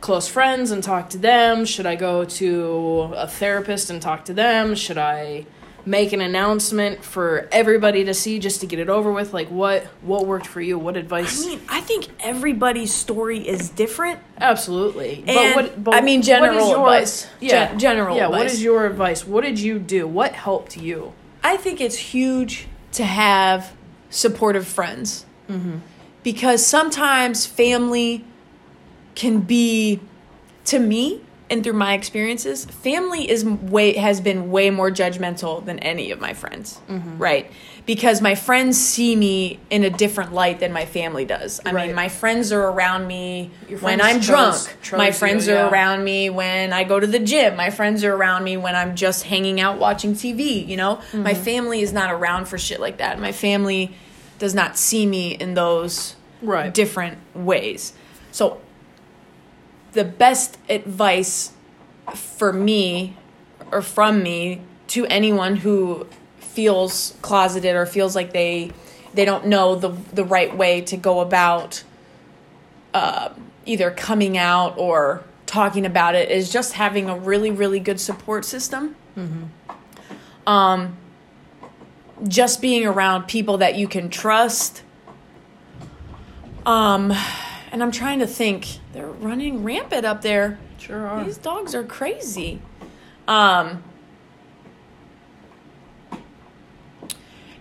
close 0.00 0.26
friends 0.28 0.70
and 0.70 0.82
talk 0.82 1.08
to 1.10 1.18
them? 1.18 1.64
Should 1.64 1.86
I 1.86 1.94
go 1.96 2.24
to 2.24 3.12
a 3.14 3.26
therapist 3.28 3.90
and 3.90 4.00
talk 4.02 4.24
to 4.26 4.34
them? 4.34 4.74
Should 4.74 4.98
I 4.98 5.46
make 5.84 6.12
an 6.12 6.20
announcement 6.20 7.04
for 7.04 7.48
everybody 7.50 8.04
to 8.04 8.14
see 8.14 8.38
just 8.38 8.60
to 8.60 8.66
get 8.66 8.78
it 8.78 8.88
over 8.88 9.12
with? 9.12 9.32
Like 9.32 9.48
what 9.48 9.84
what 10.02 10.26
worked 10.26 10.46
for 10.46 10.60
you? 10.60 10.78
What 10.78 10.96
advice 10.96 11.44
I 11.44 11.48
mean, 11.48 11.60
I 11.68 11.80
think 11.80 12.08
everybody's 12.20 12.92
story 12.92 13.46
is 13.46 13.68
different. 13.68 14.20
Absolutely. 14.38 15.24
And, 15.26 15.88
I 15.88 16.00
mean, 16.00 16.22
general 16.22 16.72
advice. 16.72 17.26
Yeah, 17.40 17.68
Gen- 17.68 17.78
general 17.78 18.16
Yeah, 18.16 18.28
what 18.28 18.42
advice. 18.42 18.54
is 18.54 18.62
your 18.62 18.86
advice? 18.86 19.26
What 19.26 19.44
did 19.44 19.58
you 19.58 19.78
do? 19.78 20.06
What 20.06 20.32
helped 20.32 20.76
you? 20.76 21.12
I 21.44 21.56
think 21.56 21.80
it's 21.80 21.96
huge 21.96 22.68
to 22.92 23.04
have 23.04 23.74
supportive 24.10 24.66
friends 24.66 25.26
mm-hmm. 25.48 25.78
because 26.22 26.64
sometimes 26.64 27.46
family 27.46 28.24
can 29.14 29.40
be, 29.40 30.00
to 30.66 30.78
me 30.78 31.22
and 31.52 31.62
through 31.62 31.74
my 31.74 31.92
experiences, 31.92 32.64
family 32.64 33.30
is 33.30 33.44
way 33.44 33.92
has 33.92 34.20
been 34.22 34.50
way 34.50 34.70
more 34.70 34.90
judgmental 34.90 35.62
than 35.64 35.78
any 35.80 36.10
of 36.10 36.18
my 36.20 36.32
friends, 36.32 36.80
right? 36.88 37.50
Because 37.84 38.22
my 38.22 38.34
friends 38.36 38.78
see 38.80 39.14
me 39.14 39.58
in 39.68 39.84
a 39.84 39.90
different 39.90 40.32
light 40.32 40.60
than 40.60 40.72
my 40.72 40.86
family 40.86 41.24
does. 41.26 41.60
I 41.66 41.72
Right. 41.72 41.86
mean, 41.88 41.94
my 41.94 42.08
friends 42.08 42.52
are 42.52 42.62
around 42.62 43.06
me 43.06 43.50
when 43.80 44.00
I'm 44.00 44.16
chose- 44.20 44.64
drunk. 44.64 44.76
chose 44.82 44.96
my 44.98 45.08
you, 45.08 45.12
friends 45.12 45.46
yeah. 45.46 45.64
are 45.66 45.68
around 45.70 46.04
me 46.04 46.30
when 46.30 46.72
I 46.72 46.84
go 46.84 46.98
to 46.98 47.06
the 47.06 47.18
gym. 47.18 47.54
My 47.56 47.68
friends 47.70 48.02
are 48.02 48.14
around 48.14 48.44
me 48.44 48.56
when 48.56 48.74
I'm 48.74 48.96
just 48.96 49.24
hanging 49.24 49.60
out 49.60 49.78
watching 49.78 50.14
TV, 50.14 50.66
you 50.66 50.76
know? 50.78 51.00
My 51.12 51.34
Mm-hmm. 51.34 51.42
family 51.42 51.82
is 51.82 51.92
not 51.92 52.10
around 52.10 52.46
for 52.46 52.56
shit 52.56 52.80
like 52.80 52.96
that. 52.96 53.20
My 53.20 53.32
family 53.32 53.94
does 54.38 54.54
not 54.54 54.78
see 54.78 55.04
me 55.04 55.32
in 55.32 55.52
those 55.54 56.14
Right. 56.40 56.72
different 56.72 57.18
ways. 57.34 57.92
So 58.30 58.58
the 59.92 60.04
best 60.04 60.58
advice 60.68 61.52
for 62.14 62.52
me 62.52 63.16
or 63.70 63.82
from 63.82 64.22
me 64.22 64.60
to 64.88 65.06
anyone 65.06 65.56
who 65.56 66.06
feels 66.38 67.14
closeted 67.22 67.74
or 67.74 67.86
feels 67.86 68.14
like 68.14 68.32
they 68.32 68.70
they 69.14 69.24
don't 69.24 69.46
know 69.46 69.74
the 69.74 69.90
the 70.12 70.24
right 70.24 70.56
way 70.56 70.80
to 70.80 70.96
go 70.96 71.20
about 71.20 71.82
uh, 72.94 73.30
either 73.64 73.90
coming 73.90 74.36
out 74.36 74.76
or 74.76 75.22
talking 75.46 75.86
about 75.86 76.14
it 76.14 76.30
is 76.30 76.50
just 76.52 76.74
having 76.74 77.08
a 77.08 77.16
really 77.16 77.50
really 77.50 77.80
good 77.80 78.00
support 78.00 78.44
system. 78.44 78.96
Um, 80.46 80.96
just 82.26 82.60
being 82.60 82.86
around 82.86 83.26
people 83.26 83.58
that 83.58 83.76
you 83.76 83.88
can 83.88 84.08
trust. 84.08 84.82
Um, 86.64 87.12
and 87.72 87.82
I'm 87.82 87.90
trying 87.90 88.18
to 88.20 88.26
think. 88.26 88.78
They're 88.92 89.06
running 89.06 89.64
rampant 89.64 90.04
up 90.04 90.22
there. 90.22 90.58
Sure 90.78 91.06
are. 91.06 91.24
These 91.24 91.38
dogs 91.38 91.74
are 91.74 91.82
crazy. 91.82 92.60
Um 93.26 93.82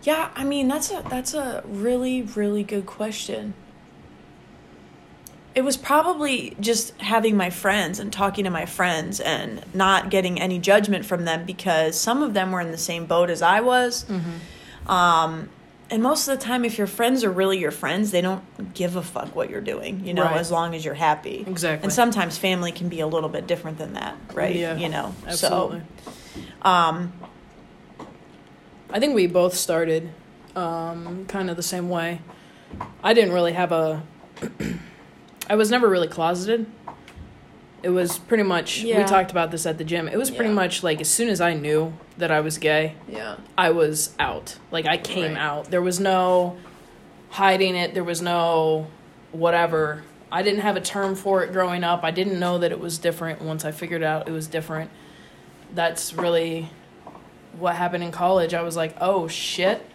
Yeah, 0.04 0.30
I 0.36 0.44
mean 0.44 0.68
that's 0.68 0.92
a 0.92 1.04
that's 1.10 1.34
a 1.34 1.64
really 1.66 2.22
really 2.24 2.64
good 2.64 2.86
question. 2.86 3.54
It 5.54 5.64
was 5.64 5.76
probably 5.76 6.56
just 6.62 6.96
having 7.02 7.36
my 7.36 7.50
friends 7.50 8.00
and 8.00 8.12
talking 8.12 8.46
to 8.46 8.50
my 8.50 8.66
friends 8.66 9.20
and 9.20 9.64
not 9.74 10.10
getting 10.10 10.40
any 10.40 10.60
judgment 10.60 11.04
from 11.06 11.26
them 11.26 11.46
because 11.46 12.00
some 12.00 12.24
of 12.24 12.34
them 12.34 12.52
were 12.52 12.62
in 12.62 12.72
the 12.72 12.78
same 12.78 13.06
boat 13.06 13.30
as 13.30 13.42
I 13.42 13.62
was. 13.62 14.06
Um 14.88 15.50
and 15.92 16.02
most 16.02 16.28
of 16.28 16.40
the 16.40 16.44
time 16.44 16.64
if 16.66 16.78
your 16.78 16.88
friends 16.88 17.24
are 17.24 17.30
really 17.32 17.60
your 17.60 17.72
friends, 17.72 18.12
they 18.12 18.22
don't 18.22 18.42
give 18.74 18.96
a 18.96 19.02
fuck 19.04 19.36
what 19.36 19.50
you're 19.50 19.62
doing, 19.62 20.06
you 20.06 20.14
know, 20.14 20.24
Right. 20.24 20.38
as 20.38 20.50
long 20.50 20.74
as 20.74 20.84
you're 20.86 20.94
happy. 20.94 21.44
Exactly. 21.46 21.84
And 21.84 21.94
sometimes 21.94 22.38
family 22.38 22.72
can 22.72 22.88
be 22.90 23.02
a 23.02 23.08
little 23.08 23.30
bit 23.30 23.46
different 23.46 23.78
than 23.78 23.94
that, 23.94 24.16
right? 24.34 24.56
Yeah, 24.56 24.78
You 24.78 24.90
know. 24.90 25.14
Absolutely. 25.28 25.82
So, 26.06 26.42
um, 26.70 27.12
I 28.90 29.00
think 29.00 29.16
we 29.16 29.28
both 29.28 29.54
started 29.56 30.10
um, 30.56 31.26
kind 31.28 31.50
of 31.50 31.56
the 31.58 31.64
same 31.64 31.90
way. 31.90 32.22
I 33.04 33.14
didn't 33.14 33.34
really 33.34 33.54
have 33.54 33.72
a. 33.72 34.02
I 35.50 35.56
was 35.56 35.70
never 35.72 35.88
really 35.90 36.08
closeted. 36.08 36.66
It 37.84 37.90
was 37.90 38.20
pretty 38.20 38.44
much. 38.44 38.84
We 38.84 39.04
talked 39.06 39.32
about 39.32 39.50
this 39.52 39.66
at 39.66 39.78
the 39.78 39.84
gym. 39.84 40.08
It 40.08 40.18
was 40.18 40.30
pretty 40.30 40.50
Yeah. 40.50 40.56
much 40.56 40.84
like 40.84 41.02
as 41.02 41.10
soon 41.10 41.30
as 41.30 41.42
I 41.42 41.54
knew 41.54 41.94
that 42.18 42.30
I 42.32 42.40
was 42.42 42.58
gay, 42.60 42.94
yeah. 43.08 43.36
I 43.58 43.72
was 43.72 44.14
out. 44.20 44.58
Like 44.70 44.86
I 44.86 44.98
came 44.98 45.34
Right. 45.34 45.42
out. 45.42 45.72
There 45.72 45.82
was 45.82 46.00
no 46.00 46.58
hiding 47.32 47.76
it. 47.76 47.94
There 47.94 48.04
was 48.04 48.22
no 48.22 48.88
whatever. 49.32 50.04
I 50.32 50.44
didn't 50.44 50.62
have 50.62 50.78
a 50.78 50.82
term 50.82 51.16
for 51.16 51.44
it 51.44 51.52
growing 51.52 51.84
up. 51.84 52.04
I 52.04 52.12
didn't 52.12 52.40
know 52.40 52.58
that 52.60 52.72
it 52.72 52.80
was 52.80 52.98
different. 52.98 53.42
Once 53.42 53.66
I 53.66 53.72
figured 53.72 54.04
out 54.04 54.28
it 54.28 54.32
was 54.32 54.48
different, 54.48 54.92
that's 55.74 56.14
really 56.14 56.70
what 57.58 57.76
happened 57.76 58.04
in 58.04 58.12
college. 58.12 58.54
I 58.54 58.62
was 58.62 58.76
like, 58.78 58.96
"Oh 59.02 59.28
shit. 59.28 59.86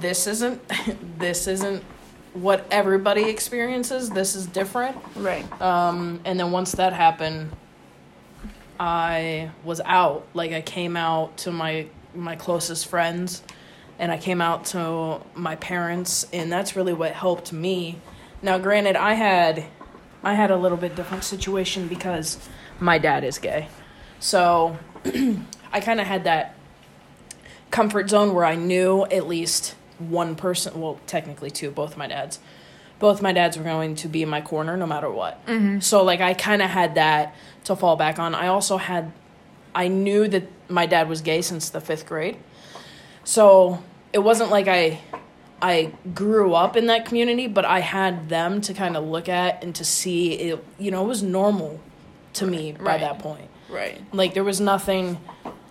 This 0.00 0.26
isn't 0.26 0.60
this 1.18 1.46
isn't 1.46 1.84
what 2.34 2.66
everybody 2.70 3.24
experiences. 3.24 4.10
This 4.10 4.34
is 4.34 4.46
different." 4.46 4.96
Right. 5.16 5.44
Um, 5.60 6.20
and 6.24 6.38
then 6.38 6.50
once 6.52 6.72
that 6.72 6.92
happened, 6.92 7.50
I 8.78 9.50
was 9.64 9.80
out. 9.84 10.26
Like 10.34 10.52
I 10.52 10.60
came 10.60 10.96
out 10.96 11.36
to 11.38 11.52
my 11.52 11.86
my 12.14 12.36
closest 12.36 12.88
friends, 12.88 13.42
and 13.98 14.10
I 14.10 14.18
came 14.18 14.40
out 14.40 14.64
to 14.66 15.20
my 15.34 15.56
parents, 15.56 16.26
and 16.32 16.50
that's 16.50 16.76
really 16.76 16.92
what 16.92 17.12
helped 17.12 17.52
me. 17.52 17.98
Now, 18.42 18.58
granted, 18.58 18.96
I 18.96 19.14
had 19.14 19.64
I 20.24 20.34
had 20.34 20.50
a 20.50 20.56
little 20.56 20.78
bit 20.78 20.96
different 20.96 21.24
situation 21.24 21.88
because 21.88 22.38
my 22.80 22.98
dad 22.98 23.24
is 23.24 23.38
gay, 23.38 23.68
so 24.18 24.78
I 25.72 25.80
kind 25.80 26.00
of 26.00 26.06
had 26.06 26.24
that 26.24 26.56
comfort 27.70 28.10
zone 28.10 28.34
where 28.34 28.44
I 28.44 28.54
knew 28.54 29.04
at 29.06 29.26
least 29.26 29.74
one 30.10 30.34
person. 30.36 30.80
Well, 30.80 30.98
technically 31.06 31.50
two, 31.50 31.70
both 31.70 31.96
my 31.96 32.06
dads 32.06 32.38
both 33.02 33.20
my 33.20 33.32
dads 33.32 33.58
were 33.58 33.64
going 33.64 33.96
to 33.96 34.06
be 34.06 34.22
in 34.22 34.28
my 34.28 34.40
corner 34.40 34.76
no 34.76 34.86
matter 34.86 35.10
what. 35.10 35.44
Mm-hmm. 35.46 35.80
So 35.80 36.04
like 36.04 36.20
I 36.20 36.34
kind 36.34 36.62
of 36.62 36.70
had 36.70 36.94
that 36.94 37.34
to 37.64 37.74
fall 37.74 37.96
back 37.96 38.20
on. 38.20 38.32
I 38.32 38.46
also 38.46 38.76
had 38.76 39.10
I 39.74 39.88
knew 39.88 40.28
that 40.28 40.44
my 40.68 40.86
dad 40.86 41.08
was 41.08 41.20
gay 41.20 41.42
since 41.42 41.68
the 41.68 41.80
5th 41.80 42.06
grade. 42.06 42.36
So 43.24 43.82
it 44.12 44.20
wasn't 44.20 44.50
like 44.50 44.68
I 44.68 45.00
I 45.60 45.92
grew 46.14 46.54
up 46.54 46.76
in 46.76 46.86
that 46.86 47.04
community, 47.04 47.48
but 47.48 47.64
I 47.64 47.80
had 47.80 48.28
them 48.28 48.60
to 48.62 48.72
kind 48.72 48.96
of 48.96 49.04
look 49.04 49.28
at 49.28 49.64
and 49.64 49.74
to 49.74 49.84
see 49.84 50.34
it 50.34 50.64
you 50.78 50.92
know, 50.92 51.04
it 51.04 51.08
was 51.08 51.24
normal 51.24 51.80
to 52.34 52.46
me 52.46 52.70
by 52.70 52.84
Right. 52.84 53.00
that 53.00 53.18
point. 53.18 53.48
Right. 53.68 54.00
Like 54.12 54.32
there 54.34 54.44
was 54.44 54.60
nothing 54.60 55.18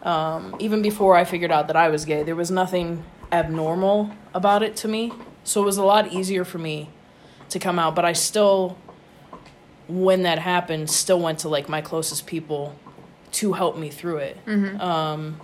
um, 0.04 0.56
even 0.60 0.82
before 0.82 1.16
I 1.16 1.24
figured 1.24 1.52
out 1.52 1.68
that 1.68 1.78
I 1.78 1.88
was 1.88 2.04
gay, 2.04 2.24
there 2.24 2.36
was 2.36 2.52
nothing 2.52 3.06
abnormal 3.32 4.12
about 4.34 4.64
it 4.64 4.76
to 4.78 4.88
me. 4.88 5.12
So 5.44 5.62
it 5.62 5.66
was 5.66 5.78
a 5.78 5.84
lot 5.84 6.12
easier 6.14 6.46
for 6.46 6.58
me 6.58 6.90
to 7.50 7.60
come 7.60 7.80
out, 7.80 7.96
but 7.96 8.06
I 8.06 8.14
still 8.14 8.78
when 9.88 10.24
that 10.24 10.40
happened 10.40 10.90
still 10.90 11.20
went 11.20 11.40
to 11.40 11.50
like 11.50 11.68
my 11.68 11.82
closest 11.82 12.26
people 12.26 12.76
to 13.34 13.54
help 13.54 13.78
me 13.78 13.90
through 13.90 14.18
it. 14.18 14.38
Um, 14.82 15.42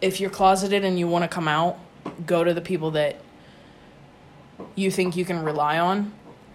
if 0.00 0.20
you're 0.20 0.30
closeted 0.30 0.84
and 0.84 0.98
you 0.98 1.06
want 1.08 1.22
to 1.24 1.28
come 1.28 1.48
out, 1.48 1.78
go 2.26 2.42
to 2.44 2.52
the 2.52 2.60
people 2.60 2.90
that 2.92 3.16
you 4.74 4.90
think 4.90 5.16
you 5.16 5.24
can 5.24 5.42
rely 5.42 5.78
on 5.78 6.12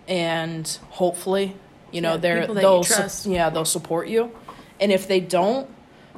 and 0.08 0.80
hopefully 0.92 1.56
you 1.92 2.02
know 2.02 2.12
Yeah, 2.14 2.18
they're 2.18 2.48
they'll 2.62 2.84
su- 2.84 3.32
yeah 3.32 3.50
they'll 3.50 3.66
support 3.66 4.08
you 4.08 4.32
and 4.80 4.92
if 4.92 5.08
they 5.08 5.20
don't 5.20 5.70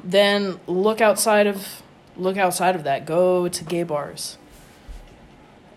then 0.04 0.58
look 0.66 1.00
outside 1.00 1.46
of 1.46 1.82
look 2.20 2.36
outside 2.36 2.76
of 2.76 2.84
that 2.84 3.06
go 3.06 3.48
to 3.48 3.64
gay 3.64 3.82
bars 3.82 4.36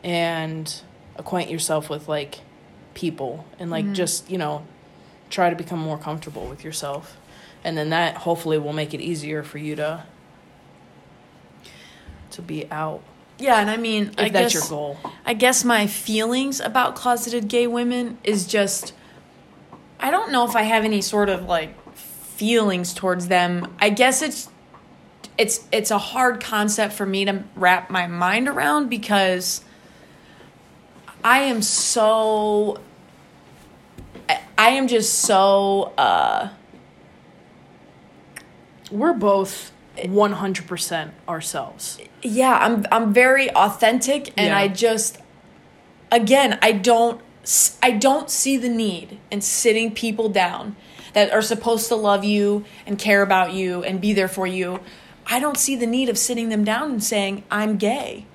and 0.03 0.81
acquaint 1.15 1.49
yourself 1.49 1.89
with 1.89 2.07
like 2.07 2.39
people 2.93 3.45
and 3.59 3.71
like 3.71 3.85
Mm-hmm. 3.85 3.93
just 3.93 4.29
you 4.29 4.37
know 4.37 4.65
try 5.29 5.49
to 5.49 5.55
become 5.55 5.79
more 5.79 5.97
comfortable 5.97 6.45
with 6.45 6.63
yourself 6.63 7.17
and 7.63 7.77
then 7.77 7.89
that 7.89 8.17
hopefully 8.17 8.57
will 8.59 8.73
make 8.73 8.93
it 8.93 9.01
easier 9.01 9.41
for 9.43 9.57
you 9.57 9.75
to 9.75 10.03
to 12.31 12.41
be 12.41 12.69
out 12.71 13.01
Yeah, 13.39 13.59
and 13.59 13.69
I 13.69 13.77
mean, 13.77 14.07
if 14.17 14.19
I 14.19 14.29
that's 14.29 14.53
guess 14.53 14.69
your 14.69 14.69
goal 14.69 14.97
I 15.25 15.33
guess 15.33 15.63
my 15.63 15.87
feelings 15.87 16.59
about 16.59 16.95
closeted 16.95 17.47
gay 17.47 17.67
women 17.67 18.17
is 18.23 18.45
just 18.45 18.93
I 19.99 20.11
don't 20.11 20.31
know 20.31 20.45
if 20.45 20.55
I 20.55 20.63
have 20.63 20.83
any 20.83 21.01
sort 21.01 21.29
of 21.29 21.45
like 21.45 21.73
feelings 21.95 22.93
towards 22.93 23.27
them. 23.29 23.73
I 23.79 23.89
guess 23.89 24.21
it's 24.21 24.49
it's 25.37 25.65
it's 25.71 25.91
a 25.91 25.97
hard 25.97 26.39
concept 26.41 26.93
for 26.93 27.05
me 27.05 27.25
to 27.25 27.43
wrap 27.55 27.89
my 27.89 28.07
mind 28.07 28.47
around 28.47 28.89
because 28.89 29.63
I 31.23 31.39
am 31.39 31.61
so 31.61 32.79
I- 34.57 34.69
am 34.69 34.87
just 34.87 35.13
so 35.19 35.93
uh 35.97 36.49
We're 38.91 39.13
both 39.13 39.71
100% 39.97 41.11
ourselves. 41.27 41.99
yeah, 42.21 42.57
I'm 42.61 42.85
I'm 42.91 43.13
very 43.13 43.49
authentic 43.51 44.33
and 44.37 44.47
Yeah. 44.47 44.57
I 44.57 44.67
just 44.67 45.17
again, 46.11 46.59
I 46.61 46.71
don't 46.73 47.21
I 47.81 47.91
don't 47.91 48.29
see 48.29 48.57
the 48.57 48.69
need 48.69 49.19
in 49.31 49.41
sitting 49.41 49.93
people 49.93 50.29
down 50.29 50.75
that 51.13 51.31
are 51.31 51.41
supposed 51.41 51.87
to 51.89 51.95
love 51.95 52.23
you 52.23 52.65
and 52.87 52.97
care 52.97 53.21
about 53.21 53.53
you 53.53 53.83
and 53.83 53.99
be 54.01 54.13
there 54.13 54.27
for 54.27 54.47
you. 54.47 54.79
I 55.27 55.39
don't 55.39 55.57
see 55.57 55.75
the 55.75 55.87
need 55.87 56.09
of 56.09 56.17
sitting 56.17 56.49
them 56.49 56.63
down 56.63 56.91
and 56.91 57.03
saying 57.03 57.43
I'm 57.49 57.77
gay. 57.77 58.25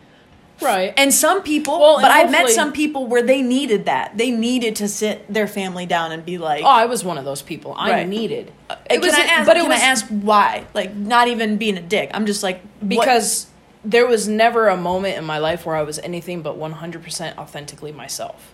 Right. 0.61 0.93
And 0.97 1.15
some 1.15 1.43
people, 1.43 1.79
Well, 1.79 2.01
but 2.01 2.11
I've 2.11 2.31
met 2.33 2.51
some 2.51 2.73
people 2.73 3.07
where 3.07 3.23
they 3.23 3.43
needed 3.43 3.85
that. 3.85 4.17
They 4.19 4.31
needed 4.33 4.75
to 4.77 4.89
sit 4.89 5.33
their 5.33 5.47
family 5.47 5.87
down 5.87 6.11
and 6.11 6.25
be 6.25 6.37
like, 6.37 6.65
oh, 6.65 6.69
I 6.69 6.87
was 6.87 7.05
one 7.05 7.17
of 7.17 7.25
those 7.25 7.43
people. 7.43 7.75
I 7.77 7.91
Right. 7.91 8.09
needed. 8.09 8.53
Uh, 8.69 8.73
uh, 8.73 8.77
it 8.91 9.01
was, 9.01 9.15
I 9.15 9.21
ask, 9.21 9.47
but 9.47 9.57
it 9.57 9.61
can 9.61 9.69
was 9.69 9.81
I 9.81 9.85
ask 9.85 10.07
why? 10.09 10.67
Like, 10.75 10.95
not 10.97 11.29
even 11.29 11.59
being 11.59 11.77
a 11.77 11.83
dick. 11.83 12.11
I'm 12.13 12.27
just 12.27 12.43
like, 12.43 12.61
what- 12.81 12.89
because 12.89 13.47
there 13.85 14.07
was 14.07 14.27
never 14.27 14.67
a 14.67 14.77
moment 14.77 15.17
in 15.17 15.25
my 15.25 15.39
life 15.39 15.65
where 15.65 15.77
I 15.77 15.83
was 15.83 16.01
anything 16.01 16.43
but 16.43 16.57
100% 16.59 17.39
authentically 17.39 17.93
myself. 17.93 18.53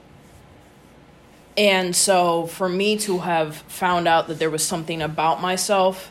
And 1.57 1.95
so 1.95 2.47
for 2.47 2.69
me 2.69 2.99
to 2.99 3.19
have 3.21 3.57
found 3.57 4.09
out 4.09 4.27
that 4.29 4.39
there 4.39 4.51
was 4.51 4.65
something 4.67 5.01
about 5.01 5.41
myself 5.41 6.11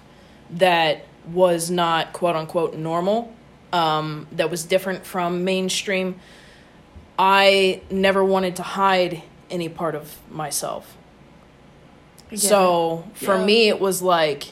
that 0.50 1.06
was 1.28 1.70
not 1.72 2.14
quote 2.14 2.36
unquote 2.36 2.76
normal, 2.76 3.34
um, 3.72 4.28
that 4.34 4.50
was 4.52 4.64
different 4.64 5.06
from 5.06 5.44
mainstream, 5.44 6.20
I 7.18 7.82
never 7.90 8.24
wanted 8.24 8.56
to 8.58 8.64
hide 8.64 9.24
any 9.50 9.70
part 9.70 9.96
of 9.96 10.18
myself. 10.32 10.98
Yeah. 12.30 12.38
So 12.38 13.08
for 13.14 13.38
Yeah. 13.38 13.46
me, 13.46 13.68
it 13.70 13.80
was 13.80 14.02
like, 14.02 14.46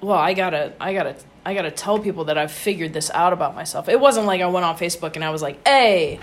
well, 0.00 0.18
I 0.18 0.34
gotta, 0.34 0.72
I 0.80 0.94
gotta, 0.94 1.16
I 1.44 1.54
gotta 1.54 1.70
tell 1.70 1.98
people 1.98 2.24
that 2.24 2.38
I've 2.38 2.52
figured 2.52 2.92
this 2.92 3.10
out 3.10 3.32
about 3.32 3.54
myself. 3.54 3.88
It 3.88 4.00
wasn't 4.00 4.26
like 4.26 4.40
I 4.40 4.46
went 4.46 4.64
on 4.64 4.76
Facebook 4.76 5.14
and 5.16 5.24
I 5.24 5.30
was 5.30 5.42
like, 5.42 5.66
hey, 5.66 6.18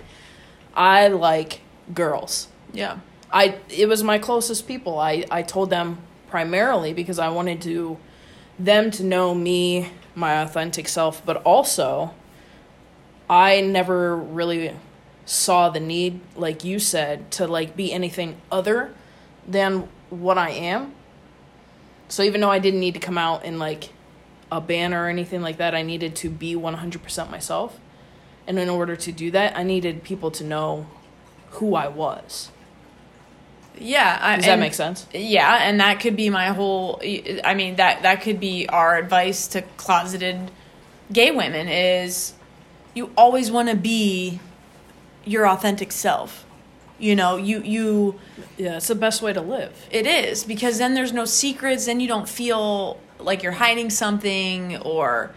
I 0.75 1.07
like 1.09 1.61
girls. 1.93 2.47
yeah, 2.73 2.99
I 3.31 3.57
it 3.69 3.87
was 3.87 4.03
my 4.03 4.17
closest 4.17 4.67
people. 4.67 4.99
I 4.99 5.25
I 5.29 5.41
told 5.43 5.69
them 5.69 5.97
primarily 6.29 6.93
because 6.93 7.19
I 7.19 7.29
wanted 7.29 7.61
to 7.63 7.97
them 8.59 8.91
to 8.91 9.03
know 9.03 9.33
me, 9.33 9.89
my 10.13 10.41
authentic 10.41 10.87
self, 10.87 11.25
but 11.25 11.37
also 11.37 12.13
I 13.29 13.61
never 13.61 14.15
really 14.15 14.75
saw 15.25 15.69
the 15.69 15.79
need 15.79 16.19
like 16.35 16.63
you 16.63 16.79
said 16.79 17.29
to 17.31 17.47
like 17.47 17.75
be 17.75 17.93
anything 17.93 18.41
other 18.51 18.93
than 19.47 19.87
what 20.09 20.37
I 20.37 20.49
am. 20.49 20.93
So 22.07 22.23
even 22.23 22.41
though 22.41 22.49
I 22.49 22.59
didn't 22.59 22.79
need 22.79 22.95
to 22.95 22.99
come 22.99 23.17
out 23.17 23.45
in 23.45 23.59
like 23.59 23.89
a 24.51 24.59
banner 24.59 25.05
or 25.05 25.09
anything 25.09 25.41
like 25.41 25.57
that, 25.57 25.75
I 25.75 25.83
needed 25.83 26.15
to 26.17 26.29
be 26.29 26.55
100% 26.55 27.29
myself. 27.29 27.79
And 28.47 28.57
in 28.57 28.67
order 28.67 28.95
to 28.95 29.11
do 29.11 29.29
that, 29.31 29.55
I 29.55 29.61
needed 29.61 30.03
people 30.03 30.31
to 30.31 30.43
know 30.43 30.87
who 31.51 31.75
I 31.75 31.87
was. 31.87 32.49
Yeah. 33.79 34.17
I, 34.21 34.35
Does 34.35 34.45
that 34.45 34.51
and- 34.51 34.61
make 34.61 34.73
sense? 34.73 35.05
Yeah, 35.13 35.59
and 35.61 35.79
that 35.79 35.99
could 35.99 36.15
be 36.15 36.29
my 36.29 36.47
whole. 36.47 37.01
I 37.43 37.53
mean 37.53 37.75
that 37.77 38.03
that 38.03 38.21
could 38.21 38.39
be 38.39 38.67
our 38.69 38.97
advice 38.97 39.47
to 39.49 39.61
closeted 39.77 40.51
gay 41.11 41.31
women 41.31 41.67
is 41.67 42.33
you 42.93 43.11
always 43.17 43.51
want 43.51 43.69
to 43.69 43.75
be 43.75 44.39
your 45.25 45.47
authentic 45.47 45.91
self. 45.91 46.45
You 46.99 47.15
know, 47.15 47.37
you 47.37 47.61
you 47.63 48.19
Yeah, 48.57 48.77
it's 48.77 48.87
the 48.87 48.95
best 48.95 49.21
way 49.21 49.31
to 49.33 49.41
live. 49.41 49.87
It 49.89 50.05
is 50.05 50.43
because 50.43 50.77
then 50.79 50.93
there's 50.95 51.13
no 51.13 51.25
secrets, 51.25 51.85
then 51.85 51.99
you 51.99 52.07
don't 52.07 52.27
feel 52.27 52.99
like 53.19 53.41
you're 53.43 53.53
hiding 53.53 53.89
something 53.89 54.77
or 54.77 55.33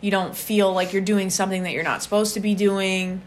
you 0.00 0.10
don't 0.10 0.36
feel 0.36 0.72
like 0.72 0.92
you're 0.92 1.02
doing 1.02 1.30
something 1.30 1.62
that 1.62 1.72
you're 1.72 1.84
not 1.84 2.02
supposed 2.02 2.34
to 2.34 2.40
be 2.40 2.54
doing. 2.54 3.22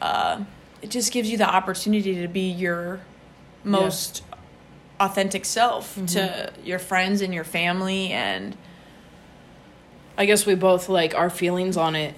Uh, 0.00 0.44
it 0.80 0.90
just 0.90 1.12
gives 1.12 1.30
you 1.30 1.36
the 1.36 1.48
opportunity 1.48 2.22
to 2.22 2.28
be 2.28 2.50
your 2.50 3.00
most 3.64 4.24
authentic 5.00 5.44
self 5.44 5.98
to 6.06 6.52
your 6.64 6.78
friends 6.78 7.20
and 7.20 7.34
your 7.34 7.44
family 7.44 8.10
and 8.10 8.56
I 10.16 10.26
guess 10.26 10.46
we 10.46 10.54
both 10.54 10.88
like 10.88 11.14
our 11.14 11.30
feelings 11.30 11.76
on 11.76 11.96
it. 11.96 12.14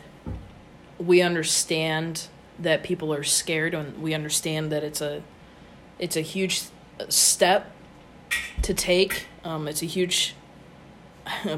We 0.98 1.22
understand 1.22 2.26
that 2.58 2.82
people 2.82 3.12
are 3.14 3.22
scared 3.22 3.74
and 3.74 4.02
we 4.02 4.14
understand 4.14 4.70
that 4.72 4.82
it's 4.82 5.00
a 5.00 5.22
it's 5.98 6.16
a 6.16 6.20
huge 6.20 6.64
step 7.08 7.70
to 8.62 8.74
take. 8.74 9.26
Um, 9.44 9.68
it's 9.68 9.82
a 9.82 9.86
huge 9.86 10.34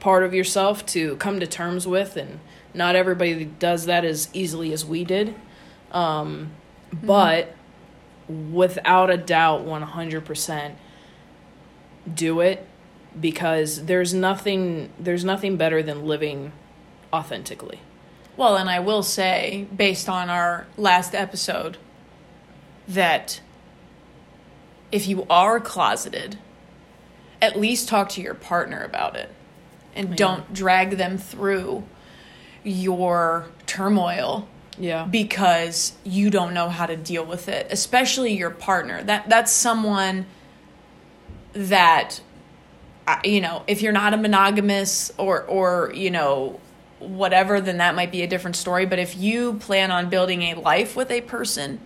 part 0.00 0.22
of 0.22 0.34
yourself 0.34 0.84
to 0.86 1.16
come 1.16 1.40
to 1.40 1.46
terms 1.46 1.86
with 1.86 2.16
and 2.16 2.40
not 2.74 2.94
everybody 2.94 3.44
does 3.44 3.86
that 3.86 4.04
as 4.04 4.28
easily 4.32 4.72
as 4.72 4.84
we 4.84 5.04
did. 5.04 5.34
Um, 5.92 6.52
but 6.92 7.54
without 8.28 9.10
a 9.10 9.16
doubt 9.16 9.64
100% 9.66 10.74
do 12.12 12.40
it 12.40 12.66
because 13.20 13.86
there's 13.86 14.12
nothing 14.12 14.90
there's 14.98 15.24
nothing 15.24 15.56
better 15.56 15.82
than 15.82 16.04
living 16.06 16.52
authentically. 17.12 17.80
Well, 18.36 18.56
and 18.56 18.68
I 18.68 18.80
will 18.80 19.02
say, 19.04 19.68
based 19.74 20.08
on 20.08 20.28
our 20.28 20.66
last 20.76 21.14
episode, 21.14 21.76
that 22.88 23.40
if 24.90 25.06
you 25.06 25.24
are 25.30 25.60
closeted, 25.60 26.38
at 27.40 27.58
least 27.58 27.88
talk 27.88 28.08
to 28.10 28.20
your 28.20 28.34
partner 28.34 28.82
about 28.82 29.14
it 29.16 29.30
and 29.94 30.10
Yeah. 30.10 30.16
don't 30.16 30.52
drag 30.52 30.92
them 30.96 31.16
through 31.16 31.84
your 32.64 33.46
turmoil 33.66 34.48
Yeah. 34.78 35.04
because 35.04 35.92
you 36.04 36.30
don't 36.30 36.52
know 36.54 36.68
how 36.68 36.86
to 36.86 36.96
deal 36.96 37.24
with 37.24 37.48
it, 37.48 37.68
especially 37.70 38.32
your 38.36 38.50
partner. 38.50 39.02
That 39.02 39.28
that's 39.28 39.52
someone 39.52 40.26
that 41.52 42.20
you 43.22 43.40
know, 43.40 43.62
if 43.66 43.82
you're 43.82 43.92
not 43.92 44.14
a 44.14 44.16
monogamous 44.16 45.12
or 45.18 45.42
or 45.42 45.92
you 45.94 46.10
know 46.10 46.60
whatever, 47.00 47.60
then 47.60 47.76
that 47.78 47.94
might 47.94 48.10
be 48.10 48.22
a 48.22 48.26
different 48.26 48.56
story. 48.56 48.86
But 48.86 48.98
if 48.98 49.16
you 49.16 49.54
plan 49.54 49.90
on 49.90 50.08
building 50.08 50.42
a 50.42 50.54
life 50.54 50.96
with 50.96 51.10
a 51.10 51.20
person, 51.20 51.80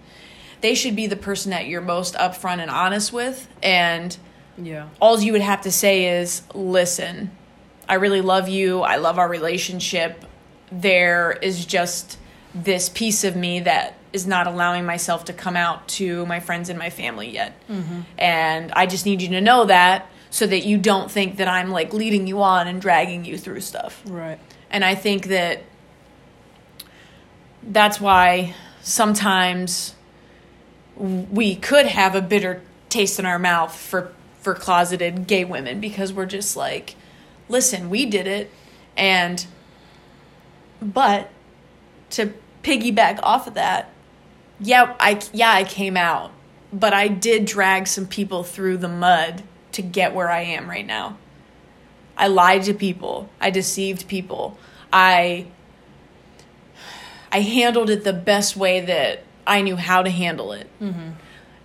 they 0.60 0.74
should 0.74 0.94
be 0.94 1.06
the 1.08 1.16
person 1.16 1.50
that 1.50 1.66
you're 1.66 1.80
most 1.80 2.14
upfront 2.14 2.58
and 2.60 2.70
honest 2.70 3.12
with. 3.12 3.48
And 3.62 4.16
Yeah. 4.56 4.88
all 5.00 5.20
you 5.20 5.32
would 5.32 5.40
have 5.40 5.60
to 5.62 5.72
say 5.72 6.20
is, 6.20 6.42
listen, 6.54 7.32
I 7.88 7.94
really 7.94 8.20
love 8.20 8.48
you. 8.48 8.82
I 8.82 8.96
love 8.96 9.18
our 9.18 9.28
relationship. 9.28 10.24
There 10.70 11.36
is 11.42 11.64
just 11.66 12.16
this 12.64 12.88
piece 12.88 13.24
of 13.24 13.36
me 13.36 13.60
that 13.60 13.94
is 14.12 14.26
not 14.26 14.46
allowing 14.46 14.84
myself 14.84 15.26
to 15.26 15.32
come 15.32 15.56
out 15.56 15.86
to 15.88 16.24
my 16.26 16.40
friends 16.40 16.68
and 16.68 16.78
my 16.78 16.90
family 16.90 17.30
yet. 17.30 17.54
Mm-hmm. 17.68 18.00
And 18.16 18.72
I 18.72 18.86
just 18.86 19.06
need 19.06 19.22
you 19.22 19.28
to 19.28 19.40
know 19.40 19.66
that 19.66 20.10
so 20.30 20.46
that 20.46 20.64
you 20.64 20.78
don't 20.78 21.10
think 21.10 21.36
that 21.36 21.48
I'm 21.48 21.70
like 21.70 21.92
leading 21.92 22.26
you 22.26 22.42
on 22.42 22.66
and 22.66 22.80
dragging 22.80 23.24
you 23.24 23.38
through 23.38 23.60
stuff. 23.60 24.02
Right. 24.06 24.38
And 24.70 24.84
I 24.84 24.94
think 24.94 25.26
that 25.26 25.62
that's 27.62 28.00
why 28.00 28.54
sometimes 28.82 29.94
we 30.96 31.54
could 31.54 31.86
have 31.86 32.14
a 32.14 32.22
bitter 32.22 32.62
taste 32.88 33.18
in 33.18 33.26
our 33.26 33.38
mouth 33.38 33.74
for 33.74 34.12
for 34.40 34.54
closeted 34.54 35.26
gay 35.26 35.44
women 35.44 35.80
because 35.80 36.12
we're 36.12 36.26
just 36.26 36.56
like 36.56 36.94
listen 37.48 37.90
we 37.90 38.06
did 38.06 38.26
it 38.26 38.50
and 38.96 39.46
but 40.80 41.28
to 42.08 42.32
piggyback 42.68 43.18
off 43.22 43.46
of 43.46 43.54
that 43.54 43.90
yeah 44.60 44.94
i 45.00 45.20
yeah 45.32 45.52
i 45.52 45.64
came 45.64 45.96
out 45.96 46.30
but 46.72 46.92
i 46.92 47.08
did 47.08 47.44
drag 47.44 47.86
some 47.86 48.06
people 48.06 48.42
through 48.42 48.76
the 48.76 48.88
mud 48.88 49.42
to 49.72 49.82
get 49.82 50.14
where 50.14 50.28
i 50.28 50.40
am 50.40 50.68
right 50.68 50.86
now 50.86 51.16
I 52.18 52.26
lied 52.26 52.64
to 52.64 52.74
people. 52.74 53.30
I 53.40 53.50
deceived 53.50 54.08
people. 54.08 54.58
I 54.92 55.46
I 57.30 57.40
handled 57.40 57.90
it 57.90 58.04
the 58.04 58.12
best 58.12 58.56
way 58.56 58.80
that 58.80 59.22
I 59.46 59.62
knew 59.62 59.76
how 59.76 60.02
to 60.02 60.10
handle 60.10 60.52
it. 60.52 60.68
Mm-hmm. 60.80 61.10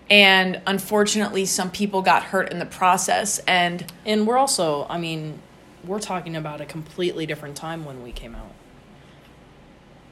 And 0.09 0.61
unfortunately, 0.67 1.45
some 1.45 1.71
people 1.71 2.01
got 2.01 2.23
hurt 2.23 2.51
in 2.51 2.59
the 2.59 2.65
process. 2.65 3.39
And 3.39 3.91
And 4.05 4.27
we're 4.27 4.37
also, 4.37 4.85
I 4.89 4.99
mean, 4.99 5.39
we're 5.83 5.99
talking 5.99 6.35
about 6.35 6.61
a 6.61 6.65
completely 6.65 7.25
different 7.25 7.55
time 7.55 7.83
when 7.83 8.03
we 8.03 8.11
came 8.11 8.35
out. 8.35 8.53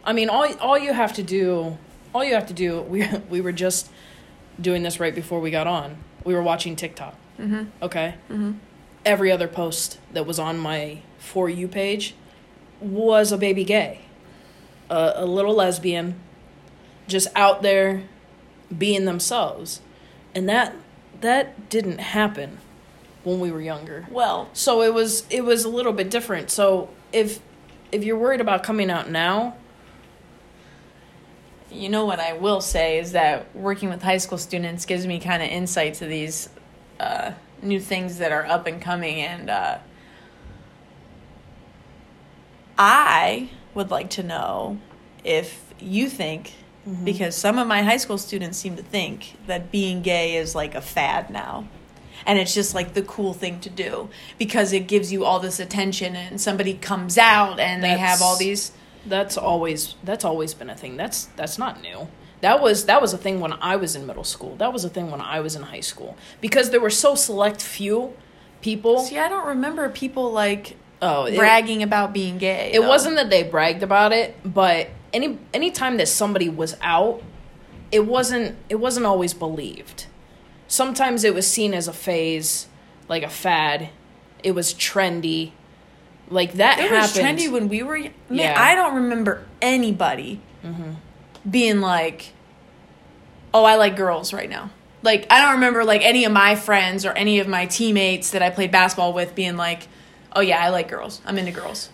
I 0.03 0.13
mean, 0.13 0.29
all 0.29 0.51
all 0.59 0.77
you 0.77 0.93
have 0.93 1.13
to 1.13 1.23
do, 1.23 1.77
all 2.13 2.23
you 2.23 2.33
have 2.33 2.47
to 2.47 2.53
do, 2.53 2.81
we 2.81 3.07
we 3.29 3.41
were 3.41 3.51
just 3.51 3.89
doing 4.59 4.83
this 4.83 4.99
right 4.99 5.13
before 5.15 5.39
we 5.39 5.51
got 5.51 5.67
on. 5.67 5.97
We 6.23 6.33
were 6.33 6.41
watching 6.43 6.75
TikTok. 6.75 7.15
Mm-hmm. 7.39 7.63
Okay. 7.81 8.15
Mm-hmm. 8.29 8.51
every 9.03 9.31
other 9.31 9.47
post 9.47 9.97
that 10.13 10.27
was 10.27 10.37
on 10.37 10.59
my 10.59 10.99
for 11.17 11.49
you 11.49 11.67
page 11.67 12.13
was 12.79 13.31
a 13.31 13.37
baby 13.37 13.63
gay, 13.63 14.01
a, 14.91 15.13
a 15.15 15.25
little 15.25 15.55
lesbian, 15.55 16.19
just 17.07 17.27
out 17.35 17.63
there 17.63 18.03
being 18.77 19.05
themselves, 19.05 19.81
and 20.35 20.47
that 20.47 20.75
that 21.21 21.69
didn't 21.69 21.99
happen 21.99 22.59
when 23.23 23.39
we 23.39 23.51
were 23.51 23.61
younger. 23.61 24.05
Well, 24.11 24.49
So 24.53 24.81
it 24.83 24.93
was 24.93 25.23
it 25.29 25.43
was 25.43 25.63
a 25.65 25.69
little 25.69 25.93
bit 25.93 26.09
different. 26.11 26.51
So 26.51 26.89
if 27.11 27.39
if 27.91 28.03
you're 28.03 28.17
worried 28.17 28.41
about 28.41 28.61
coming 28.63 28.91
out 28.91 29.09
now, 29.09 29.55
you 31.71 31.89
know 31.89 32.05
what 32.05 32.19
I 32.19 32.33
will 32.33 32.61
say 32.61 32.99
is 32.99 33.13
that 33.13 33.55
working 33.55 33.89
with 33.89 34.01
high 34.01 34.17
school 34.17 34.37
students 34.37 34.85
gives 34.85 35.07
me 35.07 35.19
kind 35.19 35.41
of 35.41 35.49
insight 35.49 35.95
to 35.95 36.05
these 36.05 36.49
uh, 36.99 37.31
new 37.61 37.79
things 37.79 38.17
that 38.17 38.31
are 38.31 38.45
up 38.45 38.67
and 38.67 38.81
coming, 38.81 39.21
and 39.21 39.49
uh, 39.49 39.77
I 42.77 43.49
would 43.73 43.89
like 43.91 44.09
to 44.11 44.23
know 44.23 44.79
if 45.23 45.73
you 45.79 46.09
think. 46.09 46.53
Because 47.03 47.35
some 47.35 47.59
of 47.59 47.67
my 47.67 47.83
high 47.83 47.97
school 47.97 48.17
students 48.17 48.57
seem 48.57 48.75
to 48.75 48.81
think 48.81 49.37
that 49.45 49.71
being 49.71 50.01
gay 50.01 50.35
is 50.35 50.55
like 50.55 50.73
a 50.73 50.81
fad 50.81 51.29
now. 51.29 51.67
And 52.25 52.39
it's 52.39 52.55
just 52.55 52.73
like 52.73 52.95
the 52.95 53.03
cool 53.03 53.33
thing 53.33 53.59
to 53.59 53.69
do 53.69 54.09
because 54.39 54.73
it 54.73 54.87
gives 54.87 55.11
you 55.11 55.23
all 55.23 55.39
this 55.39 55.59
attention 55.59 56.15
and 56.15 56.41
somebody 56.41 56.73
comes 56.73 57.19
out 57.19 57.59
and 57.59 57.83
they 57.83 57.97
have 57.97 58.21
all 58.23 58.35
these 58.35 58.71
that's 59.05 59.37
always 59.37 59.95
that's 60.03 60.23
always 60.25 60.53
been 60.53 60.69
a 60.69 60.75
thing. 60.75 60.97
That's 60.97 61.25
that's 61.35 61.57
not 61.57 61.81
new. 61.81 62.07
That 62.41 62.61
was 62.61 62.85
that 62.85 63.01
was 63.01 63.13
a 63.13 63.17
thing 63.17 63.39
when 63.39 63.53
I 63.53 63.75
was 63.75 63.95
in 63.95 64.05
middle 64.07 64.23
school. 64.23 64.55
That 64.57 64.73
was 64.73 64.83
a 64.85 64.89
thing 64.89 65.11
when 65.11 65.21
I 65.21 65.39
was 65.41 65.55
in 65.55 65.61
high 65.63 65.79
school 65.81 66.17
because 66.41 66.69
there 66.71 66.79
were 66.81 66.89
so 66.89 67.15
select 67.15 67.61
few 67.61 68.13
people. 68.61 68.99
See, 68.99 69.17
I 69.19 69.29
don't 69.29 69.47
remember 69.47 69.89
people 69.89 70.31
like 70.31 70.77
Oh, 71.03 71.25
it- 71.25 71.35
bragging 71.37 71.81
about 71.83 72.13
being 72.13 72.37
gay. 72.37 72.71
It 72.73 72.81
though. 72.81 72.87
wasn't 72.87 73.15
that 73.15 73.29
they 73.29 73.43
bragged 73.43 73.81
about 73.83 74.11
it, 74.13 74.35
but 74.45 74.89
any 75.13 75.39
any 75.53 75.71
time 75.71 75.97
that 75.97 76.07
somebody 76.07 76.47
was 76.49 76.77
out, 76.81 77.21
it 77.91 78.05
wasn't 78.05 78.55
it 78.69 78.75
wasn't 78.75 79.05
always 79.05 79.33
believed. 79.33 80.05
Sometimes 80.67 81.23
it 81.23 81.33
was 81.33 81.45
seen 81.47 81.73
as 81.73 81.87
a 81.87 81.93
phase, 81.93 82.67
like 83.09 83.23
a 83.23 83.29
fad. 83.29 83.89
It 84.43 84.51
was 84.53 84.73
trendy. 84.73 85.51
Like 86.31 86.53
that 86.53 86.79
It 86.79 86.89
was 86.89 87.15
trendy 87.15 87.51
when 87.51 87.67
we 87.67 87.83
were. 87.83 87.99
Man, 87.99 88.13
Yeah. 88.29 88.55
I 88.57 88.73
don't 88.73 88.95
remember 88.95 89.45
anybody 89.61 90.39
mm-hmm. 90.63 90.93
being 91.49 91.81
like, 91.81 92.31
"Oh, 93.53 93.65
I 93.65 93.75
like 93.75 93.97
girls 93.97 94.31
right 94.31 94.49
now." 94.49 94.71
Like 95.03 95.27
I 95.29 95.41
don't 95.41 95.55
remember 95.55 95.83
like 95.83 96.01
any 96.03 96.23
of 96.23 96.31
my 96.31 96.55
friends 96.55 97.05
or 97.05 97.11
any 97.11 97.39
of 97.39 97.47
my 97.47 97.65
teammates 97.65 98.31
that 98.31 98.41
I 98.41 98.49
played 98.49 98.71
basketball 98.71 99.11
with 99.11 99.35
being 99.35 99.57
like, 99.57 99.87
"Oh 100.33 100.41
yeah, 100.41 100.63
I 100.63 100.69
like 100.69 100.87
girls. 100.87 101.21
I'm 101.25 101.37
into 101.37 101.51
girls." 101.51 101.89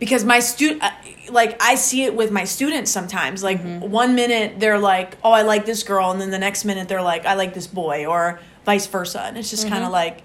Because 0.00 0.24
my 0.24 0.40
student, 0.40 0.82
uh, 0.82 0.90
like 1.30 1.62
I 1.62 1.76
see 1.76 2.04
it 2.04 2.16
with 2.16 2.32
my 2.32 2.44
students 2.44 2.90
sometimes. 2.90 3.44
Like 3.44 3.62
mm-hmm. 3.62 3.88
one 3.88 4.16
minute 4.16 4.58
they're 4.58 4.80
like, 4.80 5.16
"Oh, 5.22 5.30
I 5.30 5.42
like 5.42 5.64
this 5.64 5.84
girl," 5.84 6.10
and 6.10 6.20
then 6.20 6.30
the 6.30 6.38
next 6.38 6.64
minute 6.64 6.88
they're 6.88 7.02
like, 7.02 7.24
"I 7.24 7.34
like 7.34 7.54
this 7.54 7.68
boy," 7.68 8.06
or 8.06 8.40
vice 8.64 8.88
versa, 8.88 9.22
and 9.22 9.38
it's 9.38 9.50
just 9.50 9.68
kind 9.68 9.84
of 9.84 9.92
mm-hmm. 9.92 9.92
like. 9.92 10.22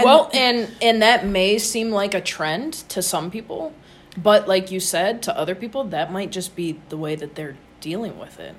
And- 0.00 0.04
well, 0.04 0.30
and 0.34 0.68
and 0.82 1.02
that 1.02 1.24
may 1.26 1.58
seem 1.58 1.90
like 1.90 2.14
a 2.14 2.20
trend 2.20 2.72
to 2.90 3.00
some 3.02 3.30
people, 3.30 3.72
but 4.16 4.46
like 4.48 4.70
you 4.70 4.80
said, 4.80 5.22
to 5.22 5.36
other 5.38 5.54
people 5.54 5.84
that 5.84 6.12
might 6.12 6.30
just 6.30 6.54
be 6.56 6.78
the 6.88 6.96
way 6.96 7.14
that 7.16 7.34
they're 7.36 7.56
dealing 7.80 8.18
with 8.18 8.38
it. 8.40 8.54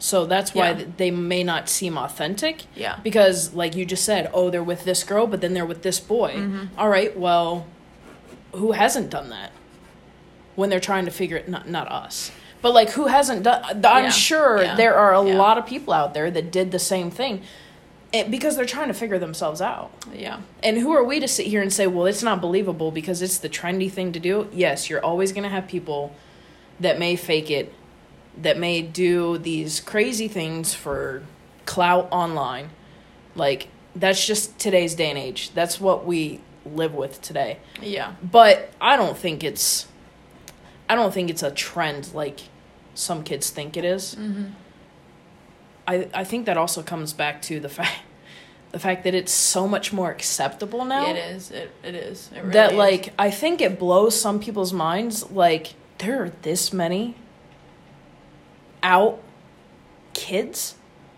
So 0.00 0.26
that's 0.26 0.54
why 0.54 0.70
Yeah. 0.70 0.84
they 0.96 1.10
may 1.10 1.42
not 1.42 1.68
seem 1.68 1.98
authentic. 1.98 2.64
Yeah. 2.76 2.98
Because 3.02 3.52
like 3.54 3.74
you 3.74 3.84
just 3.84 4.04
said, 4.04 4.30
oh, 4.32 4.48
they're 4.50 4.62
with 4.62 4.84
this 4.84 5.02
girl, 5.04 5.26
but 5.26 5.40
then 5.40 5.54
they're 5.54 5.66
with 5.66 5.82
this 5.82 5.98
boy. 6.00 6.34
Mm-hmm. 6.34 6.78
All 6.78 6.88
right, 6.88 7.18
well, 7.18 7.66
who 8.54 8.72
hasn't 8.72 9.10
done 9.10 9.28
that? 9.30 9.50
When 10.54 10.70
they're 10.70 10.80
trying 10.80 11.04
to 11.04 11.10
figure 11.10 11.36
it 11.36 11.48
not 11.48 11.68
not 11.68 11.90
us. 11.90 12.30
But 12.62 12.74
like 12.74 12.90
who 12.90 13.06
hasn't 13.06 13.44
done 13.44 13.62
I'm 13.84 14.04
Yeah. 14.04 14.10
sure 14.10 14.62
Yeah. 14.62 14.74
there 14.74 14.94
are 14.96 15.12
a 15.14 15.20
lot 15.20 15.58
of 15.58 15.66
people 15.66 15.92
out 15.94 16.14
there 16.14 16.30
that 16.30 16.50
did 16.50 16.70
the 16.72 16.78
same 16.80 17.10
thing. 17.10 17.42
It, 18.12 18.30
because 18.30 18.56
they're 18.56 18.64
trying 18.64 18.88
to 18.88 18.94
figure 18.94 19.18
themselves 19.18 19.60
out. 19.60 19.90
yeah. 20.14 20.40
And 20.62 20.78
who 20.78 20.92
are 20.92 21.04
we 21.04 21.20
to 21.20 21.28
sit 21.28 21.46
here 21.46 21.60
and 21.60 21.70
say, 21.70 21.86
well, 21.86 22.06
it's 22.06 22.22
not 22.22 22.40
believable 22.40 22.90
because 22.90 23.20
it's 23.20 23.36
the 23.38 23.50
trendy 23.50 23.90
thing 23.90 24.12
to 24.12 24.18
do? 24.20 24.48
Yes, 24.50 24.88
you're 24.88 25.04
always 25.04 25.32
going 25.32 25.42
to 25.42 25.50
have 25.50 25.68
people 25.68 26.14
that 26.80 26.98
may 26.98 27.16
fake 27.16 27.50
it, 27.50 27.74
that 28.40 28.56
may 28.56 28.80
do 28.80 29.36
these 29.36 29.80
crazy 29.80 30.26
things 30.26 30.72
for 30.72 31.22
clout 31.66 32.08
online. 32.10 32.70
Like, 33.34 33.68
that's 33.94 34.26
just 34.26 34.58
today's 34.58 34.94
day 34.94 35.10
and 35.10 35.18
age. 35.18 35.50
That's 35.52 35.78
what 35.78 36.06
we 36.06 36.40
live 36.64 36.94
with 36.94 37.20
today. 37.20 37.58
Yeah. 37.82 38.14
But 38.22 38.70
I 38.80 38.96
don't 38.96 39.18
think 39.18 39.44
it's. 39.44 39.86
I 40.88 40.94
don't 40.94 41.12
think 41.12 41.28
it's 41.28 41.42
a 41.42 41.50
trend 41.50 42.14
like 42.14 42.40
some 42.94 43.22
kids 43.22 43.50
think 43.50 43.76
it 43.76 43.84
is. 43.84 44.14
Mm-hmm. 44.14 44.46
I 45.88 46.08
I 46.14 46.24
think 46.24 46.46
that 46.46 46.56
also 46.56 46.82
comes 46.82 47.12
back 47.12 47.42
to 47.48 47.58
the 47.58 47.68
fact 47.68 47.98
the 48.72 48.78
fact 48.78 49.02
that 49.04 49.14
it's 49.14 49.32
so 49.32 49.66
much 49.66 49.92
more 49.92 50.10
acceptable 50.10 50.84
now 50.84 51.06
It 51.10 51.16
is. 51.16 51.50
It, 51.50 51.70
it 51.82 51.94
is. 51.94 52.30
It 52.34 52.40
really 52.40 52.52
that 52.52 52.72
is. 52.72 52.78
like 52.78 53.12
I 53.18 53.30
think 53.30 53.60
it 53.60 53.78
blows 53.78 54.20
some 54.20 54.38
people's 54.40 54.72
minds 54.72 55.30
like 55.30 55.74
there 55.98 56.22
are 56.22 56.32
this 56.42 56.72
many 56.72 57.16
out 58.82 59.20
kids 60.14 60.74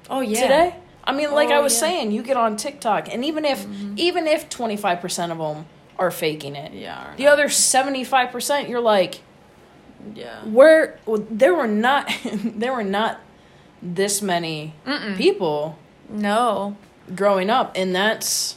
oh 0.08 0.20
yeah 0.20 0.40
today. 0.42 0.74
I 1.02 1.12
mean, 1.12 1.32
like 1.32 1.48
Oh, 1.48 1.54
I 1.54 1.60
was 1.60 1.72
yeah. 1.80 1.88
Mm-hmm. 1.88 1.96
saying, 1.96 2.12
you 2.12 2.22
get 2.22 2.36
on 2.36 2.56
TikTok, 2.56 3.12
and 3.12 3.24
even 3.24 3.44
if 3.44 3.66
even 3.96 4.26
if 4.26 4.48
twenty 4.48 4.76
five 4.76 5.00
percent 5.00 5.32
of 5.32 5.38
them 5.38 5.66
are 5.98 6.10
faking 6.10 6.54
it, 6.56 6.72
Yeah, 6.72 7.14
the 7.16 7.24
not. 7.24 7.32
other 7.32 7.48
seventy 7.48 8.04
five 8.04 8.30
percent, 8.30 8.68
you're 8.68 8.80
like, 8.80 9.20
yeah 10.14 10.44
where 10.44 10.98
well, 11.06 11.24
there 11.30 11.54
were 11.54 11.66
not 11.66 12.10
there 12.32 12.72
were 12.72 12.84
not 12.84 13.20
this 13.82 14.20
many 14.22 14.74
people 15.16 15.78
no 16.08 16.76
growing 17.14 17.48
up, 17.50 17.72
and 17.76 17.94
that's 17.94 18.56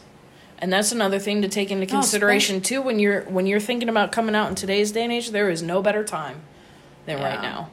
and 0.60 0.72
that's 0.72 0.92
another 0.92 1.20
thing 1.20 1.42
to 1.42 1.48
take 1.50 1.72
into 1.72 1.86
consideration 1.86 2.62
too 2.62 2.82
when 2.82 3.00
you're 3.00 3.22
when 3.24 3.46
you're 3.46 3.60
thinking 3.60 3.90
about 3.90 4.12
coming 4.12 4.36
out 4.36 4.50
in 4.50 4.56
today's 4.56 4.92
day 4.92 5.04
and 5.04 5.12
age. 5.14 5.32
There 5.32 5.50
is 5.50 5.62
no 5.62 5.82
better 5.82 6.04
time 6.04 6.42
than 7.06 7.22
right 7.22 7.42
now. 7.42 7.70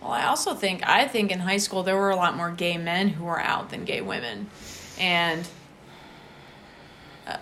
well 0.00 0.10
i 0.12 0.24
also 0.24 0.54
think 0.54 0.82
i 0.88 1.06
think 1.06 1.30
in 1.30 1.40
high 1.40 1.58
school 1.58 1.82
there 1.82 1.96
were 1.96 2.08
a 2.10 2.16
lot 2.16 2.34
more 2.34 2.50
gay 2.50 2.78
men 2.78 3.08
who 3.10 3.24
were 3.24 3.38
out 3.40 3.68
than 3.70 3.84
gay 3.84 4.00
women 4.00 4.48
and 4.98 5.46
uh, 7.26 7.36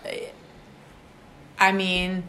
i 1.61 1.71
mean 1.71 2.25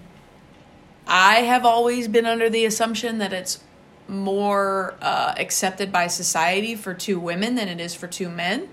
i 1.07 1.35
have 1.41 1.65
always 1.65 2.07
been 2.07 2.25
under 2.27 2.49
the 2.51 2.65
assumption 2.65 3.17
that 3.17 3.33
it's 3.33 3.62
more 4.07 4.95
uh, 5.01 5.33
accepted 5.37 5.91
by 5.91 6.07
society 6.07 6.75
for 6.75 6.93
two 6.93 7.19
women 7.19 7.55
than 7.55 7.67
it 7.67 7.79
is 7.79 7.95
for 7.95 8.07
two 8.07 8.29
men 8.29 8.67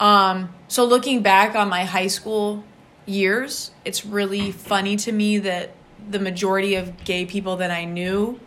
Um, 0.00 0.54
so 0.68 0.84
looking 0.84 1.22
back 1.22 1.54
on 1.56 1.68
my 1.68 1.84
high 1.84 2.06
school 2.06 2.64
years, 3.06 3.70
it's 3.84 4.04
really 4.04 4.52
funny 4.52 4.96
to 4.96 5.12
me 5.12 5.38
that 5.38 5.70
the 6.10 6.18
majority 6.18 6.76
of 6.76 7.04
gay 7.04 7.26
people 7.26 7.56
that 7.56 7.70
I 7.70 7.84
knew 7.84 8.38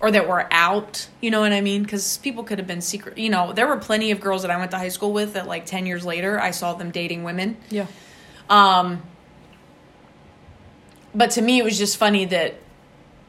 or 0.00 0.10
that 0.10 0.28
were 0.28 0.46
out, 0.50 1.08
you 1.20 1.30
know 1.30 1.40
what 1.40 1.52
I 1.52 1.60
mean? 1.60 1.82
Because 1.82 2.18
people 2.18 2.44
could 2.44 2.58
have 2.58 2.66
been 2.66 2.80
secret. 2.80 3.18
You 3.18 3.30
know, 3.30 3.52
there 3.52 3.66
were 3.66 3.76
plenty 3.78 4.10
of 4.10 4.20
girls 4.20 4.42
that 4.42 4.50
I 4.50 4.56
went 4.56 4.70
to 4.72 4.78
high 4.78 4.88
school 4.90 5.12
with 5.12 5.34
that, 5.34 5.46
like, 5.46 5.66
10 5.66 5.86
years 5.86 6.04
later, 6.04 6.38
I 6.40 6.50
saw 6.50 6.74
them 6.74 6.90
dating 6.90 7.24
women. 7.24 7.56
Yeah. 7.70 7.86
Um, 8.48 9.02
but 11.14 11.30
to 11.32 11.42
me, 11.42 11.58
it 11.58 11.64
was 11.64 11.78
just 11.78 11.96
funny 11.96 12.26
that, 12.26 12.54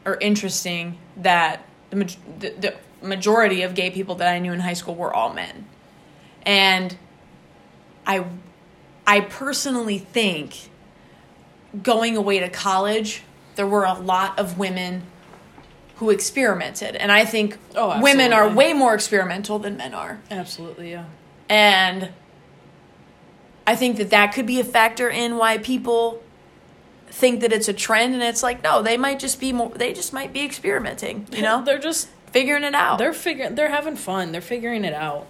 or 0.05 0.17
interesting 0.19 0.97
that 1.17 1.66
the, 1.89 2.15
the, 2.39 2.49
the 2.49 2.75
majority 3.01 3.61
of 3.61 3.75
gay 3.75 3.89
people 3.91 4.15
that 4.15 4.27
I 4.27 4.39
knew 4.39 4.53
in 4.53 4.59
high 4.59 4.73
school 4.73 4.95
were 4.95 5.13
all 5.13 5.33
men. 5.33 5.65
And 6.43 6.97
I, 8.05 8.25
I 9.05 9.21
personally 9.21 9.97
think 9.97 10.69
going 11.83 12.17
away 12.17 12.39
to 12.39 12.49
college, 12.49 13.23
there 13.55 13.67
were 13.67 13.83
a 13.83 13.93
lot 13.93 14.39
of 14.39 14.57
women 14.57 15.03
who 15.97 16.09
experimented. 16.09 16.95
And 16.95 17.11
I 17.11 17.25
think 17.25 17.57
Oh, 17.75 18.01
women 18.01 18.31
are 18.31 18.47
way 18.49 18.73
more 18.73 18.93
experimental 18.93 19.59
than 19.59 19.77
men 19.77 19.93
are. 19.93 20.21
Absolutely, 20.29 20.91
yeah. 20.91 21.05
And 21.49 22.09
I 23.65 23.75
think 23.75 23.97
that 23.97 24.11
that 24.11 24.33
could 24.33 24.45
be 24.45 24.59
a 24.59 24.63
factor 24.63 25.09
in 25.09 25.37
why 25.37 25.57
people 25.57 26.23
think 27.17 27.41
that 27.41 27.51
it's 27.51 27.67
a 27.67 27.73
trend 27.73 28.13
and 28.13 28.21
it's 28.21 28.43
like 28.43 28.63
no, 28.63 28.81
they 28.81 28.95
might 28.95 29.19
just 29.19 29.39
be 29.39 29.51
more 29.51 29.69
they 29.69 29.91
just 29.91 30.13
might 30.13 30.31
be 30.31 30.45
experimenting, 30.45 31.27
you 31.31 31.41
know? 31.41 31.63
they're 31.65 31.79
just 31.79 32.09
figuring 32.31 32.63
it 32.63 32.75
out. 32.75 32.99
they're 32.99 33.13
figuring 33.13 33.55
they're 33.55 33.69
having 33.69 33.95
fun. 33.95 34.31
They're 34.31 34.41
figuring 34.41 34.85
it 34.85 34.93
out. 34.93 35.25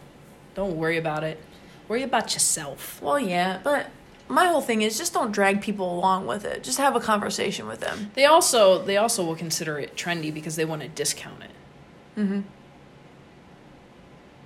Don't 0.53 0.75
worry 0.75 0.97
about 0.97 1.23
it. 1.23 1.41
Worry 1.87 2.03
about 2.03 2.33
yourself. 2.33 3.01
well, 3.01 3.17
yeah, 3.17 3.59
but 3.63 3.89
my 4.27 4.47
whole 4.47 4.59
thing 4.59 4.81
is 4.81 4.97
just 4.97 5.13
don't 5.13 5.31
drag 5.31 5.61
people 5.61 5.97
along 5.97 6.27
with 6.27 6.43
it. 6.43 6.61
Just 6.61 6.77
have 6.77 6.97
a 6.97 6.99
conversation 6.99 7.65
with 7.67 7.79
them. 7.79 8.11
They 8.15 8.25
also 8.25 8.83
they 8.83 8.97
also 8.97 9.23
will 9.23 9.37
consider 9.37 9.79
it 9.79 9.95
trendy 9.95 10.33
because 10.33 10.57
they 10.57 10.65
want 10.65 10.81
to 10.81 10.89
discount 10.89 11.43
it. 11.43 12.19
mm-hmm 12.19 12.41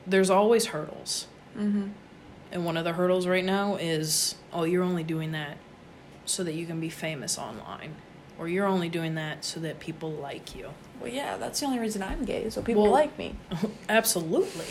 There's 0.05 0.29
always 0.29 0.67
hurdles. 0.67 1.25
Mm-hmm. 1.57 1.87
And 2.51 2.65
one 2.65 2.77
of 2.77 2.83
the 2.83 2.93
hurdles 2.93 3.25
right 3.27 3.45
now 3.45 3.77
is, 3.77 4.35
oh, 4.53 4.63
you're 4.63 4.83
only 4.83 5.03
doing 5.03 5.31
that 5.31 5.57
so 6.31 6.43
that 6.43 6.53
you 6.53 6.65
can 6.65 6.79
be 6.79 6.89
famous 6.89 7.37
online, 7.37 7.95
or 8.39 8.47
you're 8.47 8.65
only 8.65 8.89
doing 8.89 9.15
that 9.15 9.43
so 9.45 9.59
that 9.59 9.79
people 9.79 10.09
like 10.11 10.55
you. 10.55 10.69
Well, 10.99 11.09
yeah, 11.11 11.37
that's 11.37 11.59
the 11.59 11.65
only 11.65 11.79
reason 11.79 12.01
I'm 12.03 12.25
gay, 12.25 12.49
so 12.49 12.61
people 12.61 12.83
Well- 12.83 12.91
like 12.91 13.17
me. 13.17 13.35
Absolutely. 13.89 14.65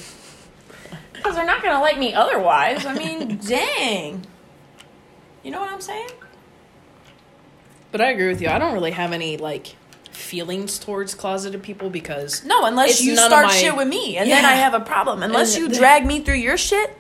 Because 1.13 1.35
they're 1.37 1.45
not 1.47 1.63
gonna 1.63 1.81
like 1.81 1.99
me 1.99 2.15
otherwise. 2.15 2.87
I 2.87 2.95
mean, 2.95 3.37
dang. 3.47 4.25
You 5.43 5.51
know 5.51 5.61
what 5.61 5.71
I'm 5.71 5.81
saying? 5.81 6.09
But 7.93 8.01
I 8.01 8.11
agree 8.11 8.29
with 8.29 8.41
you. 8.41 8.49
I 8.49 8.59
don't 8.59 8.73
really 8.73 8.93
have 8.93 9.13
any 9.13 9.37
like 9.37 9.77
feelings 10.13 10.79
towards 10.79 11.15
closeted 11.15 11.63
people 11.63 11.91
because 11.91 12.45
No, 12.45 12.65
unless 12.65 13.03
you 13.03 13.17
start 13.17 13.47
my- 13.47 13.53
shit 13.55 13.77
with 13.77 13.89
me, 13.89 14.17
and 14.17 14.31
then 14.31 14.45
I 14.45 14.53
have 14.53 14.75
a 14.75 14.81
problem. 14.81 15.23
Unless 15.23 15.55
And 15.55 15.63
you 15.65 15.69
the- 15.69 15.77
drag 15.77 16.07
me 16.07 16.21
through 16.21 16.35
your 16.37 16.57
shit, 16.57 16.97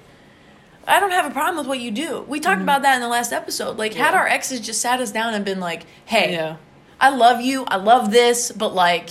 I 0.91 1.01
don't 1.01 1.11
have 1.13 1.27
a 1.27 1.31
problem 1.31 1.57
with 1.59 1.67
what 1.67 1.81
you 1.81 1.91
do. 1.91 2.25
We 2.29 2.41
talked 2.41 2.61
about 2.63 2.83
that 2.83 2.95
in 2.97 3.01
the 3.01 3.09
last 3.09 3.33
episode. 3.33 3.77
Like, 3.79 3.95
had 3.95 4.09
Mm-hmm. 4.09 4.17
Our 4.17 4.29
exes 4.29 4.61
just 4.61 4.81
sat 4.81 5.01
us 5.01 5.13
down 5.13 5.35
and 5.35 5.45
been 5.45 5.61
like, 5.61 5.85
"Hey, 6.05 6.33
yeah, 6.33 6.57
I 7.01 7.11
love 7.11 7.41
you, 7.41 7.65
I 7.67 7.77
love 7.77 8.11
this, 8.11 8.51
but 8.53 8.75
like, 8.75 9.11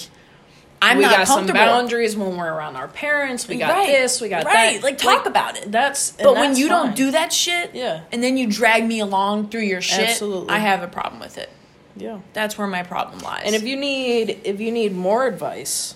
I'm 0.82 0.98
we 0.98 1.04
not 1.04 1.12
got 1.18 1.28
some 1.28 1.38
comfortable." 1.48 1.60
boundaries 1.62 2.16
when 2.18 2.36
we're 2.38 2.52
around 2.54 2.76
our 2.76 2.88
parents. 2.88 3.48
We 3.48 3.58
got 3.58 3.72
Right. 3.72 3.88
this. 3.88 4.20
We 4.22 4.30
got 4.30 4.46
right. 4.46 4.76
that. 4.76 4.84
Like, 4.84 4.98
talk 4.98 5.26
about 5.26 5.58
it. 5.58 5.72
That's 5.72 6.12
But 6.12 6.28
and 6.28 6.40
when 6.40 6.56
you 6.56 6.68
fine. 6.68 6.86
don't 6.88 6.96
do 6.96 7.12
that 7.12 7.32
shit, 7.34 7.72
Yeah. 7.74 8.02
and 8.12 8.22
then 8.24 8.38
you 8.38 8.48
drag 8.48 8.86
me 8.86 9.00
along 9.00 9.50
through 9.50 9.62
your 9.64 9.82
shit, 9.82 10.10
Absolutely. 10.10 10.50
I 10.54 10.60
have 10.60 10.84
a 10.84 10.88
problem 10.88 11.20
with 11.22 11.38
it. 11.38 11.50
yeah. 11.96 12.20
That's 12.34 12.58
where 12.58 12.68
my 12.68 12.84
problem 12.84 13.20
lies. 13.20 13.44
And 13.46 13.56
if 13.56 13.64
you 13.64 13.76
need 13.78 14.40
if 14.44 14.60
you 14.60 14.72
need 14.72 14.96
more 14.96 15.26
advice, 15.28 15.96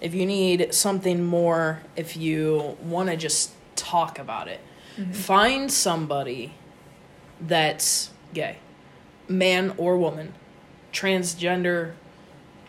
if 0.00 0.14
you 0.14 0.24
need 0.26 0.72
something 0.74 1.24
more, 1.24 1.80
if 1.96 2.16
you 2.16 2.76
want 2.82 3.08
to 3.10 3.16
just 3.16 3.50
talk 3.76 4.18
about 4.18 4.48
it, 4.48 4.60
Mm-hmm. 4.96 5.12
find 5.12 5.72
somebody 5.72 6.54
that's 7.40 8.10
gay, 8.34 8.58
man 9.28 9.74
or 9.76 9.96
woman, 9.96 10.34
transgender, 10.92 11.92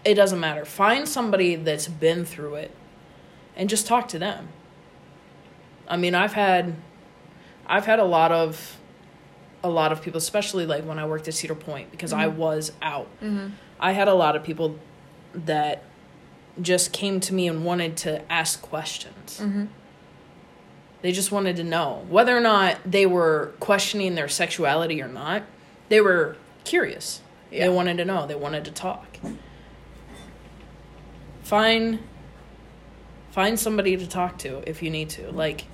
it 0.04 0.16
doesn't 0.16 0.40
matter. 0.40 0.66
Find 0.66 1.08
somebody 1.08 1.56
that's 1.56 1.88
been 1.88 2.26
through 2.26 2.56
it 2.56 2.72
and 3.56 3.70
just 3.70 3.86
talk 3.86 4.08
to 4.10 4.20
them. 4.20 4.50
I 5.88 5.98
mean, 5.98 6.16
I've 6.16 6.34
had 6.34 6.76
I've 7.68 7.86
had 7.86 8.00
a 8.00 8.06
lot 8.06 8.32
of 8.32 8.78
a 9.64 9.70
lot 9.70 9.92
of 9.92 10.02
people, 10.02 10.18
especially 10.18 10.66
like 10.66 10.84
when 10.86 10.98
I 10.98 11.06
worked 11.06 11.28
at 11.28 11.34
Cedar 11.34 11.56
Point, 11.56 11.92
because 11.92 12.14
I 12.14 12.28
mm-hmm. 12.28 12.38
was 12.38 12.72
out. 12.82 13.08
Mm-hmm. 13.22 13.50
I 13.80 13.92
had 13.92 14.08
a 14.08 14.14
lot 14.14 14.36
of 14.36 14.44
people 14.44 14.80
that 15.34 15.84
just 16.62 16.92
came 16.92 17.20
to 17.22 17.34
me 17.34 17.48
and 17.48 17.64
wanted 17.64 17.98
to 17.98 18.32
ask 18.32 18.62
questions. 18.62 19.40
They 21.02 21.12
just 21.12 21.32
wanted 21.32 21.56
to 21.56 21.64
know 21.64 22.06
whether 22.10 22.36
or 22.36 22.42
not 22.42 22.78
they 22.86 23.06
were 23.06 23.54
questioning 23.60 24.16
their 24.16 24.28
sexuality 24.28 25.02
or 25.02 25.08
not. 25.08 25.44
They 25.90 26.00
were 26.00 26.36
curious. 26.64 27.22
Yeah. 27.50 27.68
They 27.68 27.70
wanted 27.74 27.98
to 27.98 28.06
know. 28.06 28.28
They 28.28 28.36
wanted 28.36 28.66
to 28.66 28.72
talk. 28.72 29.18
Find 31.44 32.00
find 33.32 33.60
somebody 33.60 33.96
to 33.98 34.08
talk 34.08 34.38
to 34.40 34.62
if 34.70 34.84
you 34.84 34.90
need 34.90 35.10
to. 35.10 35.32
Like 35.32 35.66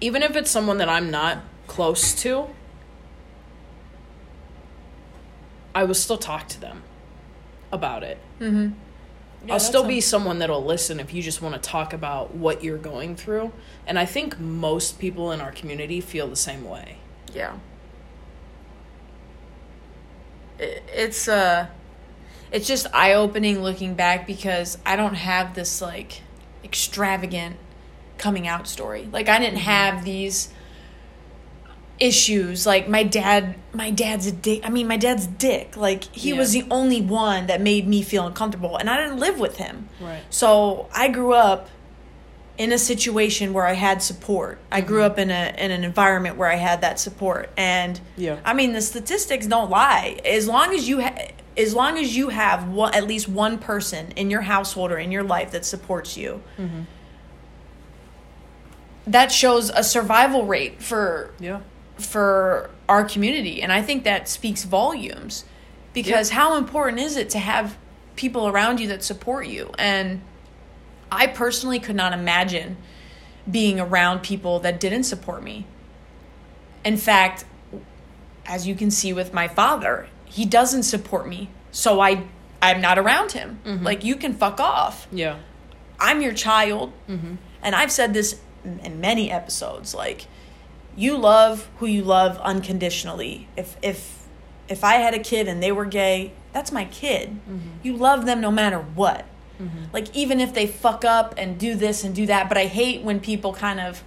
even 0.00 0.22
if 0.22 0.36
it's 0.36 0.50
someone 0.50 0.78
that 0.78 0.88
I'm 0.88 1.10
not 1.10 1.38
close 1.66 2.14
to, 2.22 2.48
I 5.74 5.84
will 5.84 5.94
still 5.94 6.18
talk 6.18 6.48
to 6.48 6.60
them 6.60 6.82
about 7.72 8.02
it. 8.02 8.18
Mm-hmm. 8.40 8.74
Yeah, 9.46 9.54
I'll 9.54 9.60
still 9.60 9.86
be 9.86 10.00
someone 10.00 10.40
that'll 10.40 10.64
listen 10.64 10.98
if 10.98 11.14
you 11.14 11.22
just 11.22 11.40
want 11.40 11.54
to 11.54 11.60
talk 11.60 11.92
about 11.92 12.34
what 12.34 12.64
you're 12.64 12.78
going 12.78 13.14
through. 13.14 13.52
And 13.86 13.98
I 13.98 14.04
think 14.04 14.40
most 14.40 14.98
people 14.98 15.30
in 15.30 15.40
our 15.40 15.52
community 15.52 16.00
feel 16.00 16.26
the 16.26 16.36
same 16.36 16.64
way. 16.64 16.98
Yeah. 17.32 17.56
It's 20.58 21.28
uh 21.28 21.68
it's 22.50 22.66
just 22.66 22.86
eye-opening 22.92 23.62
looking 23.62 23.94
back 23.94 24.26
because 24.26 24.78
I 24.86 24.96
don't 24.96 25.14
have 25.14 25.54
this 25.54 25.80
like 25.80 26.22
extravagant 26.64 27.56
coming 28.18 28.48
out 28.48 28.66
story. 28.66 29.08
Like 29.12 29.28
I 29.28 29.38
didn't 29.38 29.58
have 29.58 30.04
these 30.04 30.48
issues 31.98 32.66
like 32.66 32.88
my 32.88 33.02
dad 33.02 33.54
my 33.72 33.90
dad's 33.90 34.26
a 34.26 34.32
dick 34.32 34.60
i 34.64 34.68
mean 34.68 34.86
my 34.86 34.98
dad's 34.98 35.26
dick 35.26 35.76
like 35.76 36.04
he 36.14 36.30
Yeah. 36.30 36.36
was 36.38 36.52
the 36.52 36.64
only 36.70 37.00
one 37.00 37.46
that 37.46 37.60
made 37.62 37.88
me 37.88 38.02
feel 38.02 38.26
uncomfortable 38.26 38.76
and 38.76 38.90
i 38.90 38.98
didn't 38.98 39.18
live 39.18 39.38
with 39.40 39.56
him 39.56 39.88
Right. 40.00 40.22
so 40.28 40.88
I 40.94 41.08
grew 41.08 41.32
up 41.32 41.68
in 42.58 42.72
a 42.72 42.78
situation 42.78 43.52
where 43.52 43.66
I 43.66 43.74
had 43.74 44.02
support. 44.02 44.58
I 44.72 44.80
grew 44.80 45.00
mm-hmm. 45.02 45.10
up 45.12 45.18
in 45.18 45.30
a 45.30 45.54
in 45.58 45.70
an 45.70 45.84
environment 45.84 46.36
where 46.38 46.50
I 46.50 46.54
had 46.56 46.80
that 46.80 46.98
support, 46.98 47.50
and 47.56 48.00
Yeah. 48.16 48.38
I 48.46 48.54
mean 48.54 48.72
the 48.72 48.80
statistics 48.80 49.46
don't 49.46 49.68
lie. 49.68 50.20
As 50.24 50.48
long 50.48 50.74
as 50.74 50.88
you 50.88 51.02
ha- 51.02 51.28
as 51.58 51.74
long 51.74 51.98
as 51.98 52.16
you 52.16 52.30
have 52.30 52.68
one, 52.68 52.94
at 52.94 53.06
least 53.06 53.28
one 53.28 53.58
person 53.58 54.12
in 54.16 54.30
your 54.30 54.42
household 54.42 54.90
or 54.90 54.98
in 54.98 55.12
your 55.12 55.22
life 55.22 55.50
that 55.50 55.66
supports 55.66 56.16
you, 56.16 56.42
mm-hmm. 56.58 56.82
that 59.06 59.30
shows 59.30 59.70
a 59.70 59.84
survival 59.84 60.46
rate 60.46 60.82
for 60.82 61.30
Yeah. 61.38 61.60
For 61.98 62.70
our 62.88 63.04
community 63.04 63.62
and 63.62 63.72
i 63.72 63.80
think 63.80 64.04
that 64.04 64.28
speaks 64.28 64.64
volumes 64.64 65.44
because 65.96 66.28
how 66.28 66.58
important 66.58 67.00
is 67.00 67.16
it 67.16 67.30
to 67.30 67.38
have 67.38 67.78
people 68.16 68.48
around 68.48 68.80
you 68.80 68.88
that 68.88 69.02
support 69.02 69.46
you? 69.46 69.70
And 69.78 70.20
i 71.10 71.26
personally 71.26 71.78
could 71.78 71.96
not 71.96 72.12
imagine 72.12 72.76
being 73.50 73.80
around 73.80 74.22
people 74.22 74.58
that 74.60 74.80
didn't 74.80 75.04
support 75.04 75.42
me. 75.42 75.66
In 76.84 76.96
fact 76.96 77.44
as 78.44 78.66
you 78.66 78.74
can 78.74 78.90
see 78.90 79.12
with 79.12 79.32
my 79.32 79.48
father 79.48 80.08
he 80.24 80.44
doesn't 80.44 80.82
support 80.82 81.26
me 81.26 81.48
so 81.70 82.00
i 82.00 82.22
i'm 82.60 82.80
not 82.80 82.98
around 82.98 83.32
him. 83.32 83.58
Mm-hmm. 83.64 83.84
Like 83.84 84.04
you 84.04 84.16
can 84.16 84.34
fuck 84.34 84.60
off. 84.60 85.08
Yeah. 85.10 85.38
I'm 85.98 86.20
your 86.20 86.34
child. 86.34 86.92
Mm-hmm. 87.08 87.36
And 87.62 87.74
I've 87.74 87.90
said 87.90 88.12
this 88.12 88.38
in 88.64 89.00
many 89.00 89.30
episodes 89.30 89.94
like 89.94 90.26
you 90.96 91.16
love 91.16 91.68
who 91.78 91.86
you 91.86 92.02
love 92.02 92.38
unconditionally. 92.38 93.48
If 93.56 93.76
if 93.82 94.26
if 94.68 94.82
I 94.82 94.94
had 94.94 95.14
a 95.14 95.18
kid 95.18 95.46
and 95.48 95.62
they 95.62 95.70
were 95.70 95.84
gay, 95.84 96.32
that's 96.52 96.72
my 96.72 96.84
kid. 96.86 97.38
You 97.82 97.96
love 97.96 98.26
them 98.26 98.40
no 98.40 98.50
matter 98.50 98.78
what. 98.80 99.24
Like 99.92 100.14
even 100.14 100.40
if 100.40 100.52
they 100.52 100.66
fuck 100.66 101.04
up 101.04 101.34
and 101.38 101.58
do 101.58 101.74
this 101.74 102.04
and 102.04 102.14
do 102.14 102.26
that, 102.26 102.48
but 102.48 102.58
I 102.58 102.66
hate 102.66 103.02
when 103.02 103.20
people 103.20 103.54
kind 103.54 103.80
of 103.80 104.02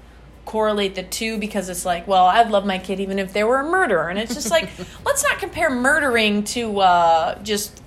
correlate 0.45 0.95
the 0.95 1.03
two 1.03 1.37
because 1.39 1.69
it's 1.69 1.85
like, 1.85 2.07
well, 2.07 2.25
I'd 2.25 2.49
love 2.51 2.65
my 2.65 2.77
kid 2.77 2.99
even 2.99 3.17
if 3.19 3.33
they 3.33 3.43
were 3.43 3.59
a 3.59 3.63
murderer. 3.63 4.09
And 4.09 4.19
it's 4.19 4.33
just 4.35 4.51
like, 4.51 4.69
let's 5.05 5.23
not 5.23 5.39
compare 5.39 5.69
murdering 5.69 6.43
to 6.55 6.79
uh, 6.81 7.41
just 7.43 7.81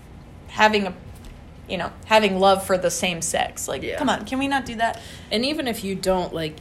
having 0.48 0.86
a 0.86 0.94
you 1.68 1.78
know, 1.78 1.90
having 2.06 2.38
love 2.40 2.66
for 2.66 2.76
the 2.76 2.90
same 2.90 3.22
sex. 3.22 3.68
Like, 3.68 3.82
Yeah. 3.82 3.96
come 3.96 4.08
on, 4.08 4.26
can 4.26 4.38
we 4.40 4.48
not 4.48 4.66
do 4.66 4.74
that? 4.76 5.00
And 5.30 5.44
even 5.44 5.68
if 5.68 5.84
you 5.84 5.94
don't 5.94 6.34
like 6.34 6.56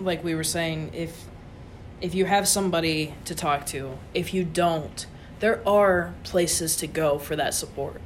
like 0.00 0.22
we 0.24 0.34
were 0.34 0.44
saying 0.44 0.90
if 0.94 1.24
if 2.00 2.14
you 2.14 2.24
have 2.26 2.46
somebody 2.46 3.14
to 3.24 3.34
talk 3.34 3.66
to, 3.66 3.98
if 4.14 4.32
you 4.32 4.44
don't, 4.44 5.06
there 5.40 5.60
are 5.68 6.14
places 6.22 6.76
to 6.76 6.86
go 6.86 7.18
for 7.18 7.34
that 7.36 7.54
support. 7.54 8.00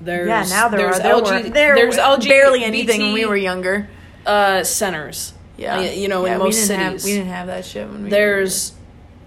There's 0.00 0.28
yeah, 0.28 0.42
now 0.48 0.68
there 0.68 0.80
there's 0.80 0.98
are. 0.98 1.02
There, 1.02 1.14
LG 1.14 1.42
were, 1.44 1.50
there 1.50 1.74
there's 1.76 1.96
LGBT 1.96 2.28
barely 2.28 2.64
anything 2.64 3.00
when 3.00 3.12
we 3.14 3.24
were 3.26 3.36
younger. 3.36 3.88
uh 4.26 4.64
centers. 4.64 5.34
Yeah, 5.56 5.80
you 5.82 6.08
know, 6.08 6.26
Yeah, 6.26 6.32
in 6.34 6.38
most 6.40 6.58
have- 6.68 7.00
cities. 7.00 7.04
we 7.04 7.12
didn't 7.12 7.28
have 7.28 7.46
that 7.46 7.64
shit 7.64 7.88
when 7.88 8.04
we. 8.04 8.10
there's 8.10 8.72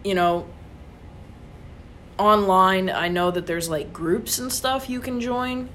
you 0.03 0.13
know 0.13 0.45
online 2.17 2.89
i 2.89 3.07
know 3.07 3.29
that 3.29 3.45
there's 3.45 3.69
like 3.69 3.93
groups 3.93 4.39
and 4.39 4.51
stuff 4.51 4.89
you 4.89 4.99
can 4.99 5.21
join 5.21 5.69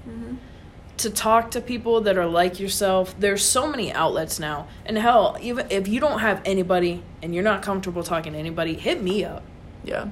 to 0.98 1.10
talk 1.10 1.50
to 1.52 1.60
people 1.60 2.00
that 2.02 2.16
are 2.18 2.26
like 2.26 2.60
yourself. 2.60 3.14
There's 3.18 3.44
so 3.44 3.66
many 3.68 3.92
outlets 3.92 4.38
now. 4.38 4.68
And 4.86 4.96
hell 4.98 5.36
even 5.40 5.66
if 5.70 5.88
you 5.88 6.00
don't 6.00 6.20
have 6.20 6.40
anybody 6.44 7.02
and 7.22 7.34
you're 7.34 7.42
not 7.44 7.62
comfortable 7.62 8.02
talking 8.02 8.32
to 8.34 8.38
anybody 8.38 8.74
hit 8.74 9.02
me 9.02 9.24
up. 9.24 9.42
Yeah, 9.84 10.08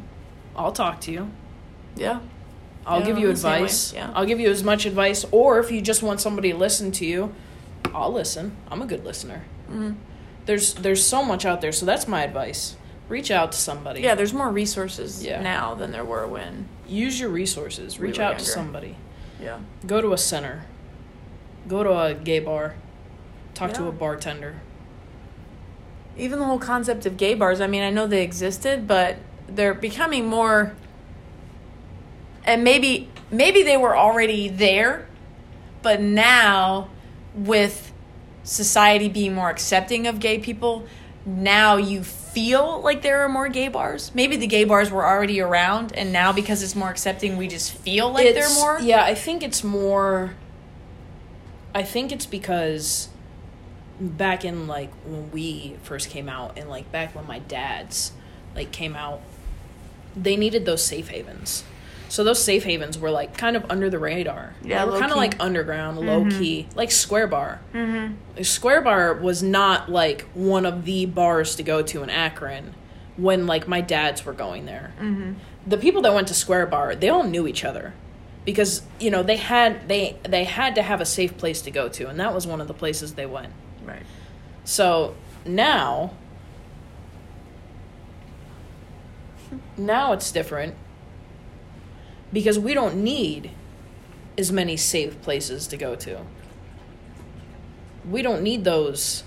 i'll 0.56 0.72
talk 0.72 1.00
to 1.02 1.12
you. 1.12 1.30
Yeah. 1.96 2.20
i'll 2.86 3.00
Yeah, 3.00 3.06
give 3.06 3.18
you 3.18 3.28
I'm 3.28 3.34
the 3.34 3.40
same 3.40 3.50
way, 3.52 3.56
advice. 3.58 3.92
yeah. 3.92 4.10
i'll 4.14 4.24
give 4.26 4.40
you 4.40 4.48
as 4.50 4.64
much 4.64 4.86
advice. 4.86 5.24
Or 5.30 5.58
if 5.60 5.70
you 5.70 5.80
just 5.80 6.02
want 6.02 6.20
somebody 6.20 6.50
to 6.52 6.58
listen 6.58 6.90
to 6.92 7.04
you 7.06 7.34
i'll 7.94 8.12
listen. 8.12 8.56
I'm 8.70 8.82
a 8.82 8.86
good 8.86 9.04
listener. 9.04 9.44
Mm-hmm. 9.68 9.92
there's 10.46 10.74
there's 10.74 11.04
so 11.04 11.22
much 11.22 11.44
out 11.44 11.60
there. 11.60 11.72
So 11.72 11.86
that's 11.86 12.08
my 12.08 12.22
advice. 12.24 12.76
Reach 13.08 13.30
out 13.30 13.52
to 13.52 13.58
somebody. 13.58 14.00
Yeah, 14.02 14.14
there's 14.14 14.32
more 14.32 14.50
resources 14.50 15.24
Yeah. 15.24 15.40
now 15.42 15.74
than 15.74 15.90
there 15.92 16.04
were 16.04 16.26
when. 16.26 16.68
use 16.88 17.18
your 17.20 17.28
resources. 17.30 17.98
reach 18.00 18.18
were 18.18 18.24
out 18.24 18.38
to 18.38 18.44
somebody 18.44 18.96
Yeah. 19.40 19.60
go 19.86 20.00
to 20.00 20.12
a 20.12 20.18
center 20.18 20.64
go 21.68 21.82
to 21.82 21.90
a 21.98 22.14
gay 22.14 22.40
bar 22.40 22.74
talk 23.54 23.72
to 23.74 23.86
a 23.86 23.92
bartender 23.92 24.60
Even 26.16 26.38
the 26.38 26.44
whole 26.44 26.58
concept 26.58 27.06
of 27.06 27.16
gay 27.16 27.34
bars. 27.34 27.60
I 27.60 27.66
mean, 27.66 27.82
I 27.82 27.90
know 27.90 28.06
they 28.06 28.22
existed, 28.22 28.86
but 28.86 29.16
they're 29.48 29.74
becoming 29.74 30.26
more. 30.26 30.74
And 32.44 32.64
maybe 32.64 33.08
maybe 33.30 33.62
they 33.62 33.76
were 33.76 33.96
already 33.96 34.48
there, 34.48 35.06
but 35.82 36.00
now 36.00 36.88
with 37.34 37.92
society 38.42 39.08
being 39.08 39.34
more 39.34 39.50
accepting 39.50 40.06
of 40.06 40.20
gay 40.20 40.38
people, 40.38 40.84
now 41.24 41.76
you 41.76 42.02
feel 42.32 42.80
like 42.82 43.02
there 43.02 43.20
are 43.24 43.28
more 43.28 43.48
gay 43.48 43.68
bars. 43.68 44.10
Maybe 44.14 44.36
the 44.36 44.46
gay 44.46 44.64
bars 44.64 44.90
were 44.90 45.04
already 45.06 45.40
around, 45.40 45.92
and 45.94 46.12
now 46.12 46.32
because 46.32 46.62
it's 46.62 46.76
more 46.76 46.90
accepting, 46.90 47.36
we 47.36 47.48
just 47.48 47.72
feel 47.72 48.10
like 48.12 48.26
It's- 48.26 48.48
they're 48.54 48.62
more. 48.64 48.78
Yeah, 48.80 49.02
I 49.04 49.14
think 49.14 49.42
it's 49.42 49.62
more. 49.64 50.34
I 51.74 51.82
think 51.82 52.10
it's 52.12 52.26
because 52.26 53.08
back 54.00 54.44
in 54.44 54.66
like 54.66 54.90
when 55.04 55.30
we 55.30 55.76
first 55.82 56.10
came 56.10 56.28
out, 56.28 56.58
and 56.58 56.68
like 56.68 56.90
back 56.90 57.14
when 57.14 57.26
my 57.26 57.38
dad's 57.40 58.12
like 58.54 58.72
came 58.72 58.96
out, 58.96 59.20
they 60.16 60.36
needed 60.36 60.64
those 60.66 60.84
safe 60.84 61.08
havens. 61.08 61.64
So 62.10 62.24
those 62.24 62.42
safe 62.42 62.64
havens 62.64 62.98
were 62.98 63.12
like 63.12 63.38
kind 63.38 63.56
of 63.56 63.64
under 63.70 63.88
the 63.88 64.00
radar. 64.00 64.54
Yeah, 64.64 64.84
they 64.84 64.90
were 64.90 64.98
kind 64.98 65.12
of 65.12 65.16
like 65.16 65.36
underground, 65.38 65.96
low 66.00 66.28
key, 66.28 66.66
like 66.74 66.90
Square 66.90 67.28
Bar. 67.28 67.60
Mm-hmm. 67.72 68.42
Square 68.42 68.82
Bar 68.82 69.14
was 69.14 69.44
not 69.44 69.88
like 69.88 70.22
one 70.34 70.66
of 70.66 70.84
the 70.84 71.06
bars 71.06 71.54
to 71.54 71.62
go 71.62 71.82
to 71.82 72.02
in 72.02 72.10
Akron 72.10 72.74
when 73.16 73.46
like 73.46 73.68
my 73.68 73.80
dads 73.80 74.26
were 74.26 74.32
going 74.32 74.66
there. 74.66 74.92
Mm-hmm. 74.98 75.34
The 75.68 75.76
people 75.76 76.02
that 76.02 76.12
went 76.12 76.26
to 76.28 76.34
Square 76.34 76.66
Bar, 76.66 76.96
they 76.96 77.08
all 77.08 77.22
knew 77.22 77.46
each 77.46 77.64
other 77.64 77.94
because 78.44 78.82
you 78.98 79.12
know 79.12 79.22
they 79.22 79.36
had 79.36 79.86
they 79.88 80.18
they 80.24 80.42
had 80.42 80.74
to 80.74 80.82
have 80.82 81.00
a 81.00 81.06
safe 81.06 81.38
place 81.38 81.62
to 81.62 81.70
go 81.70 81.88
to, 81.90 82.08
and 82.08 82.18
that 82.18 82.34
was 82.34 82.44
one 82.44 82.60
of 82.60 82.66
the 82.66 82.74
places 82.74 83.14
they 83.14 83.26
went. 83.26 83.52
Right. 83.84 84.02
So 84.64 85.14
now, 85.46 86.14
now 89.76 90.12
it's 90.12 90.32
different 90.32 90.74
because 92.32 92.58
we 92.58 92.74
don't 92.74 92.96
need 92.96 93.50
as 94.38 94.50
many 94.52 94.76
safe 94.76 95.20
places 95.22 95.66
to 95.68 95.76
go 95.76 95.94
to. 95.96 96.20
We 98.08 98.22
don't 98.22 98.42
need 98.42 98.64
those 98.64 99.24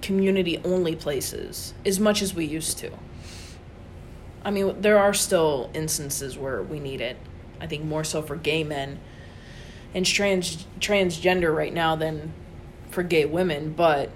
community 0.00 0.58
only 0.64 0.96
places 0.96 1.74
as 1.86 2.00
much 2.00 2.22
as 2.22 2.34
we 2.34 2.44
used 2.44 2.78
to. 2.78 2.90
I 4.44 4.50
mean, 4.50 4.80
there 4.80 4.98
are 4.98 5.14
still 5.14 5.70
instances 5.72 6.36
where 6.36 6.62
we 6.62 6.80
need 6.80 7.00
it. 7.00 7.16
I 7.60 7.66
think 7.68 7.84
more 7.84 8.02
so 8.02 8.22
for 8.22 8.34
gay 8.34 8.64
men 8.64 8.98
and 9.94 10.04
trans 10.04 10.66
transgender 10.80 11.54
right 11.54 11.72
now 11.72 11.94
than 11.94 12.32
for 12.90 13.04
gay 13.04 13.24
women, 13.24 13.72
but 13.72 14.10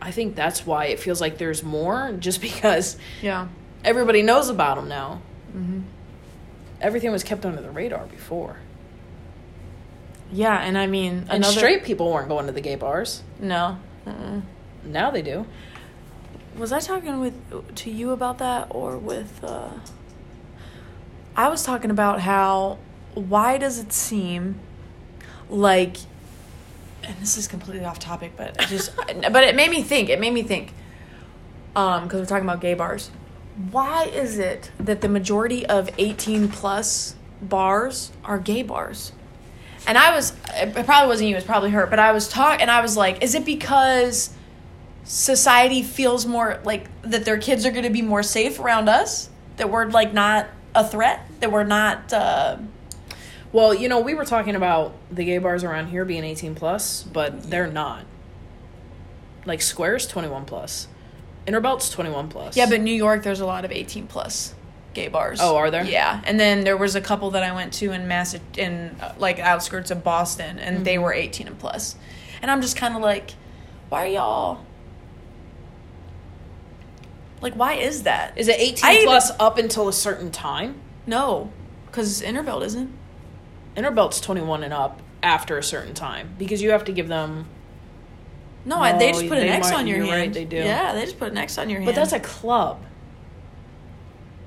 I 0.00 0.10
think 0.12 0.34
that's 0.34 0.64
why 0.64 0.86
it 0.86 0.98
feels 1.00 1.20
like 1.20 1.36
there's 1.36 1.62
more 1.62 2.12
just 2.18 2.40
because 2.48 2.96
Yeah. 3.20 3.48
everybody 3.84 4.22
knows 4.22 4.48
about 4.48 4.76
them 4.76 4.88
now. 4.88 5.20
Mm-hmm. 5.54 5.80
Everything 6.80 7.10
was 7.10 7.24
kept 7.24 7.44
under 7.44 7.60
the 7.60 7.70
radar 7.70 8.06
before. 8.06 8.56
Yeah, 10.30 10.58
and 10.58 10.76
I 10.76 10.86
mean, 10.86 11.26
And 11.30 11.44
another 11.44 11.56
straight 11.58 11.84
people 11.84 12.12
weren't 12.12 12.28
going 12.28 12.46
to 12.46 12.52
the 12.52 12.60
gay 12.60 12.76
bars. 12.76 13.22
No. 13.40 13.78
Mm-mm. 14.06 14.42
Now 14.84 15.10
they 15.10 15.22
do. 15.22 15.46
Was 16.56 16.72
I 16.72 16.80
talking 16.80 17.20
with 17.20 17.74
to 17.76 17.90
you 17.90 18.10
about 18.10 18.38
that 18.38 18.68
or 18.70 18.98
with? 18.98 19.42
uh 19.42 19.70
I 21.36 21.48
was 21.48 21.62
talking 21.62 21.90
about 21.90 22.20
how 22.20 22.78
why 23.14 23.58
does 23.58 23.78
it 23.78 23.92
seem 23.92 24.58
like, 25.48 25.96
and 27.04 27.16
this 27.20 27.36
is 27.38 27.46
completely 27.46 27.84
off 27.84 27.98
topic, 27.98 28.32
but 28.36 28.60
I 28.60 28.64
just 28.66 28.94
but 28.96 29.44
it 29.44 29.54
made 29.54 29.70
me 29.70 29.82
think. 29.82 30.08
It 30.10 30.20
made 30.20 30.32
me 30.32 30.42
think. 30.42 30.74
Um, 31.76 32.04
because 32.04 32.20
we're 32.20 32.26
talking 32.26 32.44
about 32.44 32.60
gay 32.60 32.74
bars. 32.74 33.10
Why 33.70 34.04
is 34.04 34.38
it 34.38 34.70
that 34.78 35.00
the 35.00 35.08
majority 35.08 35.66
of 35.66 35.90
eighteen 35.98 36.48
plus 36.48 37.16
bars 37.42 38.12
are 38.24 38.38
gay 38.38 38.62
bars? 38.62 39.12
And 39.86 39.96
I 39.96 40.14
was, 40.14 40.32
it 40.54 40.84
probably 40.84 41.08
wasn't 41.08 41.30
you, 41.30 41.34
it 41.34 41.38
was 41.38 41.44
probably 41.44 41.70
her, 41.70 41.86
but 41.86 41.98
I 41.98 42.12
was 42.12 42.28
talking, 42.28 42.60
and 42.60 42.70
I 42.70 42.82
was 42.82 42.96
like, 42.96 43.22
is 43.22 43.34
it 43.34 43.44
because 43.44 44.30
society 45.04 45.82
feels 45.82 46.26
more 46.26 46.60
like 46.62 46.88
that 47.02 47.24
their 47.24 47.38
kids 47.38 47.64
are 47.64 47.70
going 47.70 47.84
to 47.84 47.90
be 47.90 48.02
more 48.02 48.22
safe 48.22 48.60
around 48.60 48.88
us? 48.88 49.30
That 49.56 49.70
we're 49.70 49.86
like 49.86 50.12
not 50.12 50.48
a 50.74 50.86
threat? 50.86 51.26
That 51.40 51.50
we're 51.50 51.64
not, 51.64 52.12
uh, 52.12 52.58
Well, 53.52 53.72
you 53.72 53.88
know, 53.88 54.00
we 54.00 54.14
were 54.14 54.26
talking 54.26 54.54
about 54.54 54.94
the 55.10 55.24
gay 55.24 55.38
bars 55.38 55.64
around 55.64 55.86
here 55.88 56.04
being 56.04 56.22
18 56.22 56.54
plus, 56.54 57.02
but 57.02 57.50
they're 57.50 57.66
not. 57.66 58.04
Like 59.46 59.62
Square's 59.62 60.06
21 60.06 60.44
plus. 60.44 60.86
Interbelt's 61.48 61.90
21 61.90 62.28
plus. 62.28 62.56
yeah, 62.56 62.66
but 62.68 62.80
New 62.80 62.92
York, 62.94 63.22
there's 63.22 63.40
a 63.40 63.46
lot 63.46 63.64
of 63.64 63.72
18 63.72 64.06
plus 64.06 64.54
gay 64.94 65.08
bars. 65.08 65.38
Oh, 65.40 65.56
are 65.56 65.70
there? 65.70 65.84
Yeah. 65.84 66.20
And 66.24 66.38
then 66.38 66.64
there 66.64 66.76
was 66.76 66.94
a 66.94 67.00
couple 67.00 67.30
that 67.32 67.42
I 67.42 67.52
went 67.54 67.72
to 67.74 67.92
in 67.92 68.06
Mass, 68.08 68.36
in 68.56 68.96
uh, 69.00 69.14
like 69.18 69.38
outskirts 69.38 69.90
of 69.90 70.04
Boston, 70.04 70.58
and 70.58 70.84
they 70.84 70.98
were 70.98 71.12
18 71.12 71.46
and 71.46 71.58
plus. 71.58 71.96
And 72.42 72.50
I'm 72.50 72.60
just 72.60 72.76
kind 72.76 72.94
of 72.94 73.00
like, 73.02 73.32
why 73.88 74.04
are 74.04 74.08
y'all, 74.08 74.64
like, 77.40 77.54
why 77.54 77.74
is 77.74 78.02
that? 78.02 78.36
Is 78.36 78.48
it 78.48 78.56
18 78.58 78.84
I 78.84 78.92
even- 78.94 79.04
plus 79.06 79.30
up 79.38 79.58
until 79.58 79.88
a 79.88 79.92
certain 79.92 80.30
time? 80.30 80.80
No, 81.06 81.50
because 81.86 82.20
Interbelt 82.22 82.64
isn't. 82.64 82.90
Interbelt's 83.76 84.20
21 84.20 84.64
and 84.64 84.72
up 84.74 85.00
after 85.22 85.56
a 85.56 85.62
certain 85.62 85.94
time 85.94 86.34
because 86.38 86.60
you 86.62 86.70
have 86.70 86.84
to 86.84 86.92
give 86.92 87.08
them. 87.08 87.46
No, 88.64 88.82
they 88.98 89.12
just 89.12 89.24
oh, 89.24 89.28
put 89.28 89.38
an 89.38 89.48
X 89.48 89.70
might- 89.70 89.76
on 89.78 89.86
your 89.86 89.98
hand. 89.98 90.10
right, 90.10 90.32
they 90.32 90.44
do. 90.44 90.56
Yeah, 90.56 90.92
they 90.92 91.04
just 91.04 91.18
put 91.18 91.30
an 91.32 91.38
X 91.38 91.56
on 91.58 91.70
your 91.70 91.80
hand. 91.80 91.86
But 91.86 91.94
that's 91.94 92.12
a 92.12 92.20
club. 92.20 92.82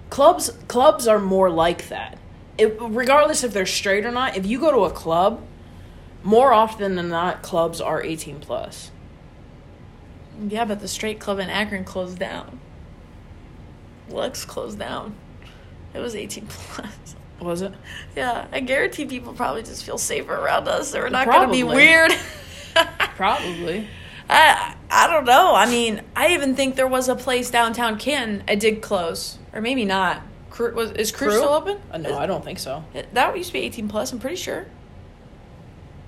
Clubs 0.09 0.51
clubs 0.67 1.07
are 1.07 1.19
more 1.19 1.49
like 1.49 1.87
that. 1.87 2.17
It, 2.57 2.75
regardless 2.79 3.43
if 3.43 3.53
they're 3.53 3.65
straight 3.65 4.05
or 4.05 4.11
not, 4.11 4.35
if 4.35 4.45
you 4.45 4.59
go 4.59 4.71
to 4.71 4.79
a 4.79 4.91
club, 4.91 5.41
more 6.21 6.53
often 6.53 6.95
than 6.95 7.09
not, 7.09 7.41
clubs 7.41 7.79
are 7.81 8.03
18 8.03 8.39
plus. 8.41 8.91
yeah, 10.47 10.65
but 10.65 10.81
the 10.81 10.87
straight 10.87 11.19
club 11.19 11.39
in 11.39 11.49
Akron 11.49 11.83
closed 11.85 12.19
down. 12.19 12.59
Lux 14.09 14.43
closed 14.45 14.77
down. 14.77 15.15
It 15.93 15.99
was 15.99 16.13
18 16.15 16.45
plus. 16.49 17.15
Was 17.39 17.61
it? 17.61 17.73
Yeah, 18.15 18.45
I 18.51 18.59
guarantee 18.59 19.05
people 19.05 19.33
probably 19.33 19.63
just 19.63 19.83
feel 19.83 19.97
safer 19.97 20.33
around 20.35 20.67
us. 20.67 20.91
They're 20.91 21.09
not 21.09 21.25
going 21.25 21.47
to 21.47 21.51
be 21.51 21.63
weird. 21.63 22.11
Probably. 23.15 23.87
I 24.31 24.75
I 24.89 25.07
don't 25.07 25.25
know. 25.25 25.53
I 25.53 25.65
mean, 25.69 26.01
I 26.15 26.29
even 26.33 26.55
think 26.55 26.75
there 26.75 26.87
was 26.87 27.09
a 27.09 27.15
place 27.15 27.49
downtown 27.51 27.97
Canton. 27.99 28.43
It 28.47 28.59
did 28.59 28.81
close, 28.81 29.37
or 29.53 29.61
maybe 29.61 29.85
not. 29.85 30.21
Crew, 30.49 30.73
was 30.73 30.91
is 30.91 31.11
Crew, 31.11 31.29
Crew? 31.29 31.37
still 31.37 31.49
open? 31.53 31.79
Uh, 31.91 31.97
no, 31.97 32.17
I 32.17 32.25
don't 32.25 32.43
think 32.43 32.59
so. 32.59 32.83
That 33.13 33.37
used 33.37 33.49
to 33.49 33.53
be 33.53 33.59
18 33.59 33.87
plus. 33.87 34.11
I'm 34.11 34.19
pretty 34.19 34.35
sure. 34.35 34.65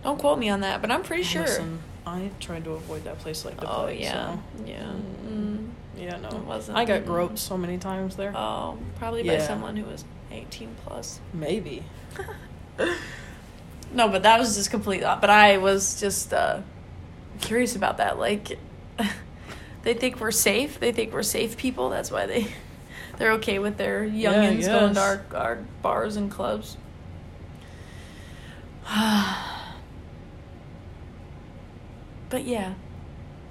Don't 0.04 0.20
quote 0.20 0.38
me 0.40 0.50
on 0.50 0.62
that, 0.62 0.82
but 0.82 0.92
I'm 0.92 1.02
pretty 1.04 1.24
sure. 1.24 1.44
Listen, 1.44 1.80
I 2.06 2.30
tried 2.42 2.66
to 2.66 2.72
avoid 2.72 3.06
that 3.06 3.20
place 3.20 3.46
like 3.46 3.58
the 3.60 3.70
Oh 3.72 3.84
plague. 3.84 4.02
yeah, 4.02 4.34
so- 4.34 4.40
yeah. 4.66 4.92
Mm. 5.28 5.70
yeah, 5.98 6.18
no, 6.18 6.28
It 6.28 6.44
wasn't- 6.44 6.78
I 6.78 6.84
got 6.84 7.06
groped 7.06 7.40
so 7.40 7.58
many 7.58 7.78
times 7.78 8.18
there. 8.18 8.34
Oh, 8.36 8.78
probably 9.00 9.24
by 9.24 9.38
someone 9.38 9.78
who 9.78 9.86
was 9.86 10.04
18 10.32 10.76
plus. 10.86 11.20
Maybe. 11.34 11.84
No, 13.94 14.08
but 14.10 14.24
that 14.24 14.40
was 14.40 14.56
just 14.56 14.72
completely. 14.72 15.06
But 15.06 15.30
I 15.30 15.58
was 15.58 16.00
just 16.02 16.34
uh, 16.34 16.62
curious 17.42 17.76
about 17.76 17.98
that. 17.98 18.18
Like, 18.20 18.58
they 19.84 19.94
think 19.94 20.20
we're 20.20 20.32
safe. 20.32 20.80
They 20.80 20.92
think 20.92 21.14
we're 21.14 21.24
safe 21.24 21.58
people. 21.58 21.90
That's 21.90 22.12
why 22.12 22.26
they 22.26 22.48
they're 23.18 23.34
okay 23.34 23.60
with 23.60 23.78
their 23.78 24.04
youngins 24.06 24.66
going 24.66 24.94
to 24.96 25.00
our, 25.00 25.26
our 25.36 25.56
bars 25.82 26.16
and 26.16 26.30
clubs. 26.32 26.78
but 32.30 32.44
yeah, 32.46 32.74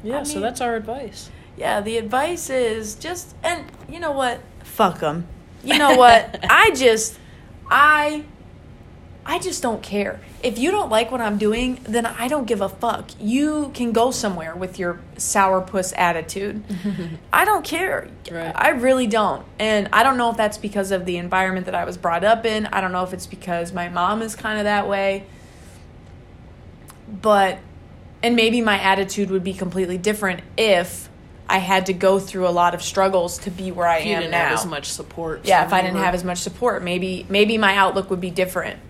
Yeah, 0.02 0.20
I 0.20 0.22
so 0.24 0.34
mean- 0.34 0.42
that's 0.42 0.60
our 0.60 0.76
advice. 0.76 1.30
yeah. 1.56 1.80
The 1.80 1.96
advice 1.98 2.50
is 2.50 2.94
just, 2.96 3.34
and 3.42 3.64
you 3.88 4.00
know 4.00 4.12
what? 4.12 4.40
Fuck 4.64 5.00
them. 5.00 5.26
You 5.64 5.78
know 5.78 5.94
what? 5.96 6.44
I 6.50 6.70
just, 6.74 7.18
I, 7.70 8.24
I 9.24 9.38
just 9.38 9.62
don't 9.62 9.82
care. 9.82 10.20
If 10.42 10.58
you 10.58 10.72
don't 10.72 10.90
like 10.90 11.12
what 11.12 11.20
I'm 11.20 11.38
doing, 11.38 11.78
then 11.84 12.06
I 12.06 12.26
don't 12.26 12.44
give 12.46 12.60
a 12.60 12.68
fuck. 12.68 13.10
You 13.20 13.70
can 13.72 13.92
go 13.92 14.10
somewhere 14.10 14.56
with 14.56 14.80
your 14.80 14.98
sourpuss 15.16 15.92
attitude. 15.96 16.64
I 17.32 17.44
don't 17.44 17.64
care. 17.64 18.08
Right. 18.30 18.52
I 18.54 18.70
really 18.70 19.06
don't. 19.06 19.46
And 19.60 19.88
I 19.92 20.02
don't 20.02 20.16
know 20.18 20.30
if 20.30 20.36
that's 20.36 20.58
because 20.58 20.90
of 20.90 21.04
the 21.06 21.18
environment 21.18 21.66
that 21.66 21.74
I 21.76 21.84
was 21.84 21.96
brought 21.96 22.24
up 22.24 22.44
in. 22.44 22.66
I 22.66 22.80
don't 22.80 22.90
know 22.90 23.04
if 23.04 23.12
it's 23.12 23.26
because 23.26 23.72
my 23.72 23.88
mom 23.88 24.22
is 24.22 24.34
kind 24.34 24.58
of 24.58 24.64
that 24.64 24.88
way. 24.88 25.24
But, 27.20 27.58
and 28.22 28.34
maybe 28.34 28.60
my 28.60 28.80
attitude 28.80 29.30
would 29.30 29.44
be 29.44 29.52
completely 29.54 29.98
different 29.98 30.40
if 30.56 31.08
I 31.48 31.58
had 31.58 31.86
to 31.86 31.92
go 31.92 32.18
through 32.18 32.48
a 32.48 32.50
lot 32.50 32.74
of 32.74 32.82
struggles 32.82 33.38
to 33.38 33.50
be 33.50 33.70
where 33.70 33.86
I 33.86 33.98
If 33.98 34.06
am 34.06 34.20
didn't 34.22 34.30
now. 34.32 34.48
have 34.48 34.58
as 34.58 34.66
much 34.66 34.90
support. 34.90 35.44
Yeah, 35.44 35.64
if 35.66 35.72
I 35.72 35.82
didn't 35.82 35.98
have 35.98 36.14
as 36.14 36.24
much 36.24 36.38
support, 36.38 36.82
maybe 36.82 37.26
maybe 37.28 37.58
my 37.58 37.76
outlook 37.76 38.08
would 38.10 38.20
be 38.20 38.30
different. 38.30 38.80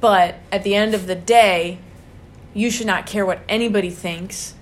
But 0.00 0.36
at 0.52 0.62
the 0.64 0.74
end 0.74 0.94
of 0.94 1.06
the 1.06 1.14
day, 1.14 1.78
you 2.52 2.70
should 2.70 2.86
not 2.86 3.06
care 3.06 3.24
what 3.26 3.40
anybody 3.48 3.90
thinks, 3.90 4.54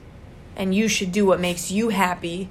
and 0.57 0.74
you 0.74 0.89
should 0.89 1.12
do 1.12 1.26
what 1.26 1.41
makes 1.41 1.70
you 1.70 1.89
happy. 1.91 2.49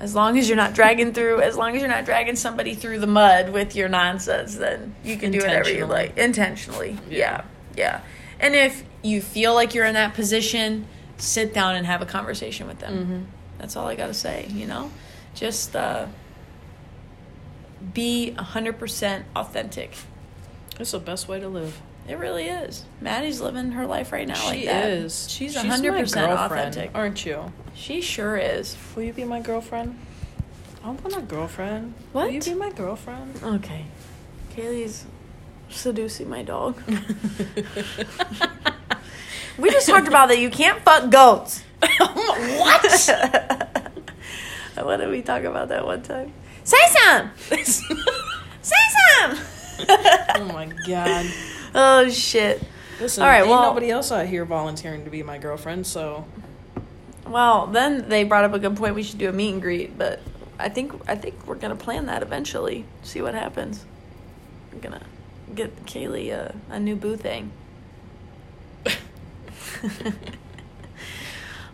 As 0.00 0.14
long 0.14 0.36
as 0.38 0.48
you're 0.48 0.56
not 0.56 0.74
dragging 0.74 1.12
through, 1.14 1.40
as 1.40 1.56
long 1.56 1.74
as 1.76 1.80
you're 1.80 1.90
not 1.90 2.04
dragging 2.04 2.36
somebody 2.36 2.74
through 2.74 2.98
the 2.98 3.06
mud 3.06 3.50
with 3.50 3.76
your 3.76 3.88
nonsense, 3.88 4.56
then 4.56 4.94
you 5.04 5.16
can 5.16 5.30
do 5.30 5.38
whatever 5.38 5.70
you 5.70 5.86
like. 5.86 6.16
Intentionally. 6.18 6.98
Yeah. 7.08 7.16
Yeah. 7.18 7.44
Yeah. 7.76 8.00
And 8.40 8.54
if 8.54 8.82
you 9.02 9.22
feel 9.22 9.54
like 9.54 9.74
you're 9.74 9.84
in 9.86 9.94
that 9.94 10.14
position, 10.14 10.86
sit 11.16 11.54
down 11.54 11.76
and 11.76 11.86
have 11.86 12.02
a 12.02 12.06
conversation 12.06 12.66
with 12.66 12.80
them. 12.80 13.26
Mhm. 13.28 13.58
That's 13.58 13.76
all 13.76 13.86
I 13.86 13.94
gotta 13.94 14.14
say. 14.14 14.46
You 14.50 14.66
know, 14.66 14.90
just 15.34 15.74
uh, 15.76 16.06
be 17.92 18.32
hundred 18.32 18.78
percent 18.78 19.24
authentic. 19.36 19.94
It's 20.78 20.90
the 20.90 20.98
best 20.98 21.28
way 21.28 21.40
to 21.40 21.48
live. 21.48 21.80
It 22.06 22.18
really 22.18 22.48
is. 22.48 22.84
Maddie's 23.00 23.40
living 23.40 23.72
her 23.72 23.86
life 23.86 24.12
right 24.12 24.28
now 24.28 24.44
like 24.44 24.58
she 24.58 24.66
that. 24.66 24.90
is. 24.90 25.30
She's 25.30 25.56
hundred 25.56 25.92
percent 25.92 26.30
authentic. 26.32 26.90
aren't 26.94 27.24
you? 27.24 27.52
She 27.74 28.02
sure 28.02 28.36
is. 28.36 28.76
Will 28.94 29.04
you 29.04 29.12
be 29.12 29.24
my 29.24 29.40
girlfriend? 29.40 29.98
I 30.84 30.90
want 30.90 31.16
a 31.16 31.22
girlfriend. 31.22 31.94
What? 32.12 32.26
Will 32.26 32.34
you 32.34 32.42
be 32.42 32.52
my 32.54 32.70
girlfriend? 32.70 33.40
Okay. 33.42 33.86
Kaylee's 34.54 35.06
seducing 35.70 36.28
my 36.28 36.42
dog. 36.42 36.78
we 39.58 39.70
just 39.70 39.88
talked 39.88 40.08
about 40.08 40.28
that 40.28 40.38
you 40.38 40.50
can't 40.50 40.82
fuck 40.82 41.10
goats. 41.10 41.62
what? 41.98 43.10
what 44.76 44.96
did 44.98 45.08
we 45.08 45.22
talk 45.22 45.44
about 45.44 45.68
that 45.68 45.86
one 45.86 46.02
time? 46.02 46.34
Say 46.64 46.76
some! 46.88 47.30
Say 47.36 47.62
some! 48.62 49.38
oh 50.36 50.44
my 50.52 50.66
god. 50.86 51.26
oh 51.74 52.08
shit. 52.10 52.62
Listen, 53.00 53.22
All 53.24 53.28
right, 53.28 53.40
ain't 53.40 53.48
well- 53.48 53.62
nobody 53.62 53.90
else 53.90 54.12
out 54.12 54.26
here 54.26 54.44
volunteering 54.44 55.04
to 55.04 55.10
be 55.10 55.22
my 55.22 55.38
girlfriend, 55.38 55.86
so 55.86 56.24
Well, 57.26 57.66
then 57.66 58.08
they 58.08 58.24
brought 58.24 58.44
up 58.44 58.52
a 58.54 58.58
good 58.58 58.76
point. 58.76 58.94
We 58.94 59.02
should 59.02 59.18
do 59.18 59.28
a 59.28 59.32
meet 59.32 59.52
and 59.52 59.60
greet, 59.62 59.98
but 59.98 60.20
I 60.58 60.68
think 60.68 60.92
I 61.08 61.16
think 61.16 61.46
we're 61.46 61.56
gonna 61.56 61.74
plan 61.76 62.06
that 62.06 62.22
eventually. 62.22 62.84
See 63.02 63.20
what 63.20 63.34
happens. 63.34 63.84
We're 64.72 64.80
gonna 64.80 65.02
get 65.54 65.84
Kaylee 65.86 66.30
a, 66.30 66.54
a 66.70 66.78
new 66.78 66.94
boo 66.96 67.16
thing. 67.16 67.50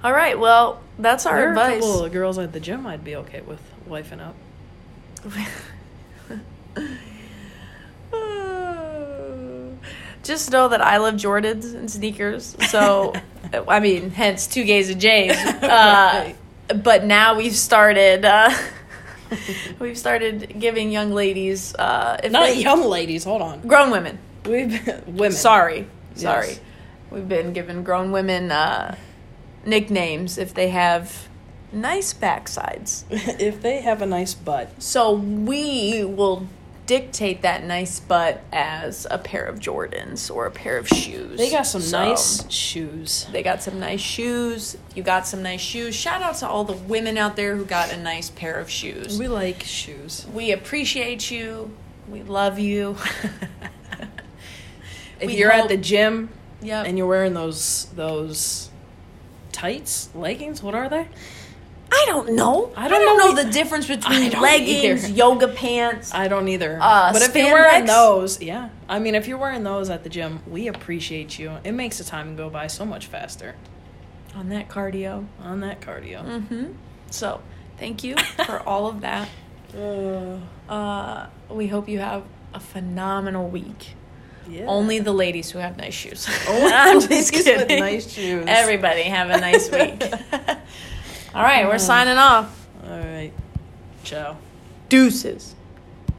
All 0.02 0.12
right. 0.12 0.38
Well, 0.38 0.80
that's 0.98 1.26
our 1.26 1.36
there 1.36 1.44
are 1.48 1.48
a 1.48 1.50
advice. 1.52 1.80
couple 1.82 2.04
of 2.04 2.12
girls 2.12 2.38
at 2.38 2.52
the 2.54 2.60
gym 2.60 2.86
I'd 2.86 3.04
be 3.04 3.16
okay 3.16 3.42
with 3.42 3.60
wifing 3.88 4.20
up. 4.20 4.34
Just 10.22 10.50
know 10.50 10.68
that 10.68 10.80
I 10.82 10.98
love 10.98 11.14
Jordans 11.14 11.74
and 11.74 11.90
sneakers. 11.90 12.56
So, 12.70 13.14
I 13.68 13.80
mean, 13.80 14.10
hence 14.10 14.46
two 14.46 14.64
gays 14.64 14.90
and 14.90 15.00
J's. 15.00 15.36
Uh, 15.62 16.32
but 16.84 17.04
now 17.04 17.36
we've 17.36 17.54
started. 17.56 18.24
Uh, 18.24 18.50
we've 19.78 19.98
started 19.98 20.54
giving 20.58 20.90
young 20.90 21.10
ladies, 21.12 21.74
uh, 21.74 22.18
if 22.22 22.30
Not 22.32 22.46
they- 22.48 22.60
young 22.60 22.84
ladies. 22.84 23.24
Hold 23.24 23.42
on. 23.42 23.60
grown 23.62 23.90
women. 23.90 24.18
We've 24.44 24.84
been, 24.84 25.02
women. 25.16 25.32
Sorry, 25.32 25.86
sorry. 26.14 26.58
We've 27.10 27.28
been 27.28 27.52
giving 27.52 27.82
grown 27.84 28.12
women 28.12 28.50
uh, 28.52 28.94
nicknames 29.66 30.38
if 30.38 30.54
they 30.54 30.68
have 30.68 31.28
nice 31.72 32.14
backsides. 32.14 33.04
if 33.10 33.60
they 33.62 33.80
have 33.80 34.00
a 34.02 34.06
nice 34.06 34.34
butt, 34.34 34.80
So 34.82 35.12
we 35.12 36.04
will 36.04 36.46
dictate 36.90 37.42
that 37.42 37.62
nice 37.62 38.00
butt 38.00 38.42
as 38.52 39.06
a 39.12 39.16
pair 39.16 39.44
of 39.44 39.60
Jordans 39.60 40.28
or 40.28 40.46
a 40.46 40.50
pair 40.50 40.76
of 40.76 40.88
shoes. 40.88 41.38
they 41.38 41.48
got 41.48 41.62
some 41.64 41.80
So, 41.82 42.04
nice 42.04 42.50
shoes. 42.50 43.26
They 43.30 43.44
got 43.44 43.62
some 43.62 43.78
nice 43.78 44.00
shoes. 44.00 44.76
You 44.96 45.04
got 45.04 45.24
some 45.24 45.40
nice 45.40 45.60
shoes. 45.60 45.94
Shout 45.94 46.20
out 46.20 46.34
to 46.38 46.48
all 46.48 46.64
the 46.64 46.72
women 46.72 47.16
out 47.16 47.36
there 47.36 47.54
who 47.54 47.64
got 47.64 47.92
a 47.92 47.96
nice 47.96 48.28
pair 48.30 48.56
of 48.58 48.68
shoes. 48.68 49.16
We 49.20 49.28
like 49.28 49.62
shoes. 49.62 50.26
We 50.34 50.50
appreciate 50.50 51.30
you. 51.30 51.70
We 52.08 52.24
love 52.24 52.58
you. 52.58 52.96
If 55.20 55.26
We 55.28 55.36
you're 55.36 55.50
hope- 55.50 55.64
at 55.64 55.68
the 55.68 55.76
gym 55.76 56.30
yep. 56.62 56.86
and 56.86 56.96
you're 56.96 57.06
wearing 57.06 57.34
those 57.34 57.86
those 57.94 58.70
tights, 59.52 60.08
leggings, 60.14 60.62
what 60.62 60.74
are 60.74 60.88
they? 60.88 61.08
I 61.92 62.04
don't 62.06 62.34
know. 62.34 62.72
I 62.76 62.84
I 62.84 62.88
don't 62.88 63.00
don't, 63.00 63.18
know 63.18 63.34
know, 63.34 63.42
the 63.44 63.50
difference 63.50 63.86
between 63.86 64.30
leggings, 64.40 65.04
either. 65.04 65.12
yoga 65.14 65.48
pants. 65.48 66.14
I 66.14 66.28
don't 66.28 66.46
either. 66.48 66.78
Uh, 66.80 67.12
but 67.12 67.22
if 67.22 67.34
you're 67.34 67.52
wearing 67.52 67.84
those, 67.86 68.40
yeah. 68.40 68.68
I 68.88 68.98
mean, 69.00 69.14
if 69.14 69.26
you're 69.26 69.38
wearing 69.38 69.64
those 69.64 69.90
at 69.90 70.04
the 70.04 70.08
gym, 70.08 70.40
we 70.46 70.68
appreciate 70.68 71.38
you. 71.38 71.58
It 71.64 71.72
makes 71.72 71.98
the 71.98 72.04
time 72.04 72.36
go 72.36 72.48
by 72.48 72.68
so 72.68 72.84
much 72.84 73.06
faster 73.06 73.56
on 74.36 74.48
that 74.50 74.68
cardio. 74.68 75.26
on 75.42 75.60
that 75.60 75.80
cardio. 75.80 76.24
Mm-hmm. 76.24 76.72
So, 77.10 77.42
thank 77.78 78.04
you 78.04 78.14
for 78.46 78.60
all 78.60 78.86
of 78.86 79.00
that. 79.00 79.28
Uh, 80.68 81.26
we 81.48 81.66
hope 81.66 81.88
you 81.88 81.98
have 81.98 82.22
a 82.54 82.60
phenomenal 82.60 83.48
week. 83.48 83.94
yeah. 84.48 84.64
Only 84.66 84.98
the 85.00 85.12
ladies 85.12 85.50
who 85.50 85.58
have 85.58 85.76
nice 85.76 85.94
shoes. 85.94 86.28
Only 86.48 86.72
I'm 86.72 87.00
the 87.00 87.08
just 87.08 87.10
ladies 87.10 87.32
with 87.32 87.44
kidding. 87.68 87.80
nice 87.80 88.12
shoes. 88.12 88.44
Everybody 88.46 89.02
have 89.02 89.30
a 89.30 89.40
nice 89.40 89.70
week. 89.70 90.02
All 91.34 91.42
right, 91.42 91.66
we're 91.66 91.74
Uh. 91.74 91.78
signing 91.78 92.18
off. 92.18 92.66
All 92.84 92.98
right. 92.98 93.32
Ciao. 94.04 94.36
Deuces. 94.88 95.54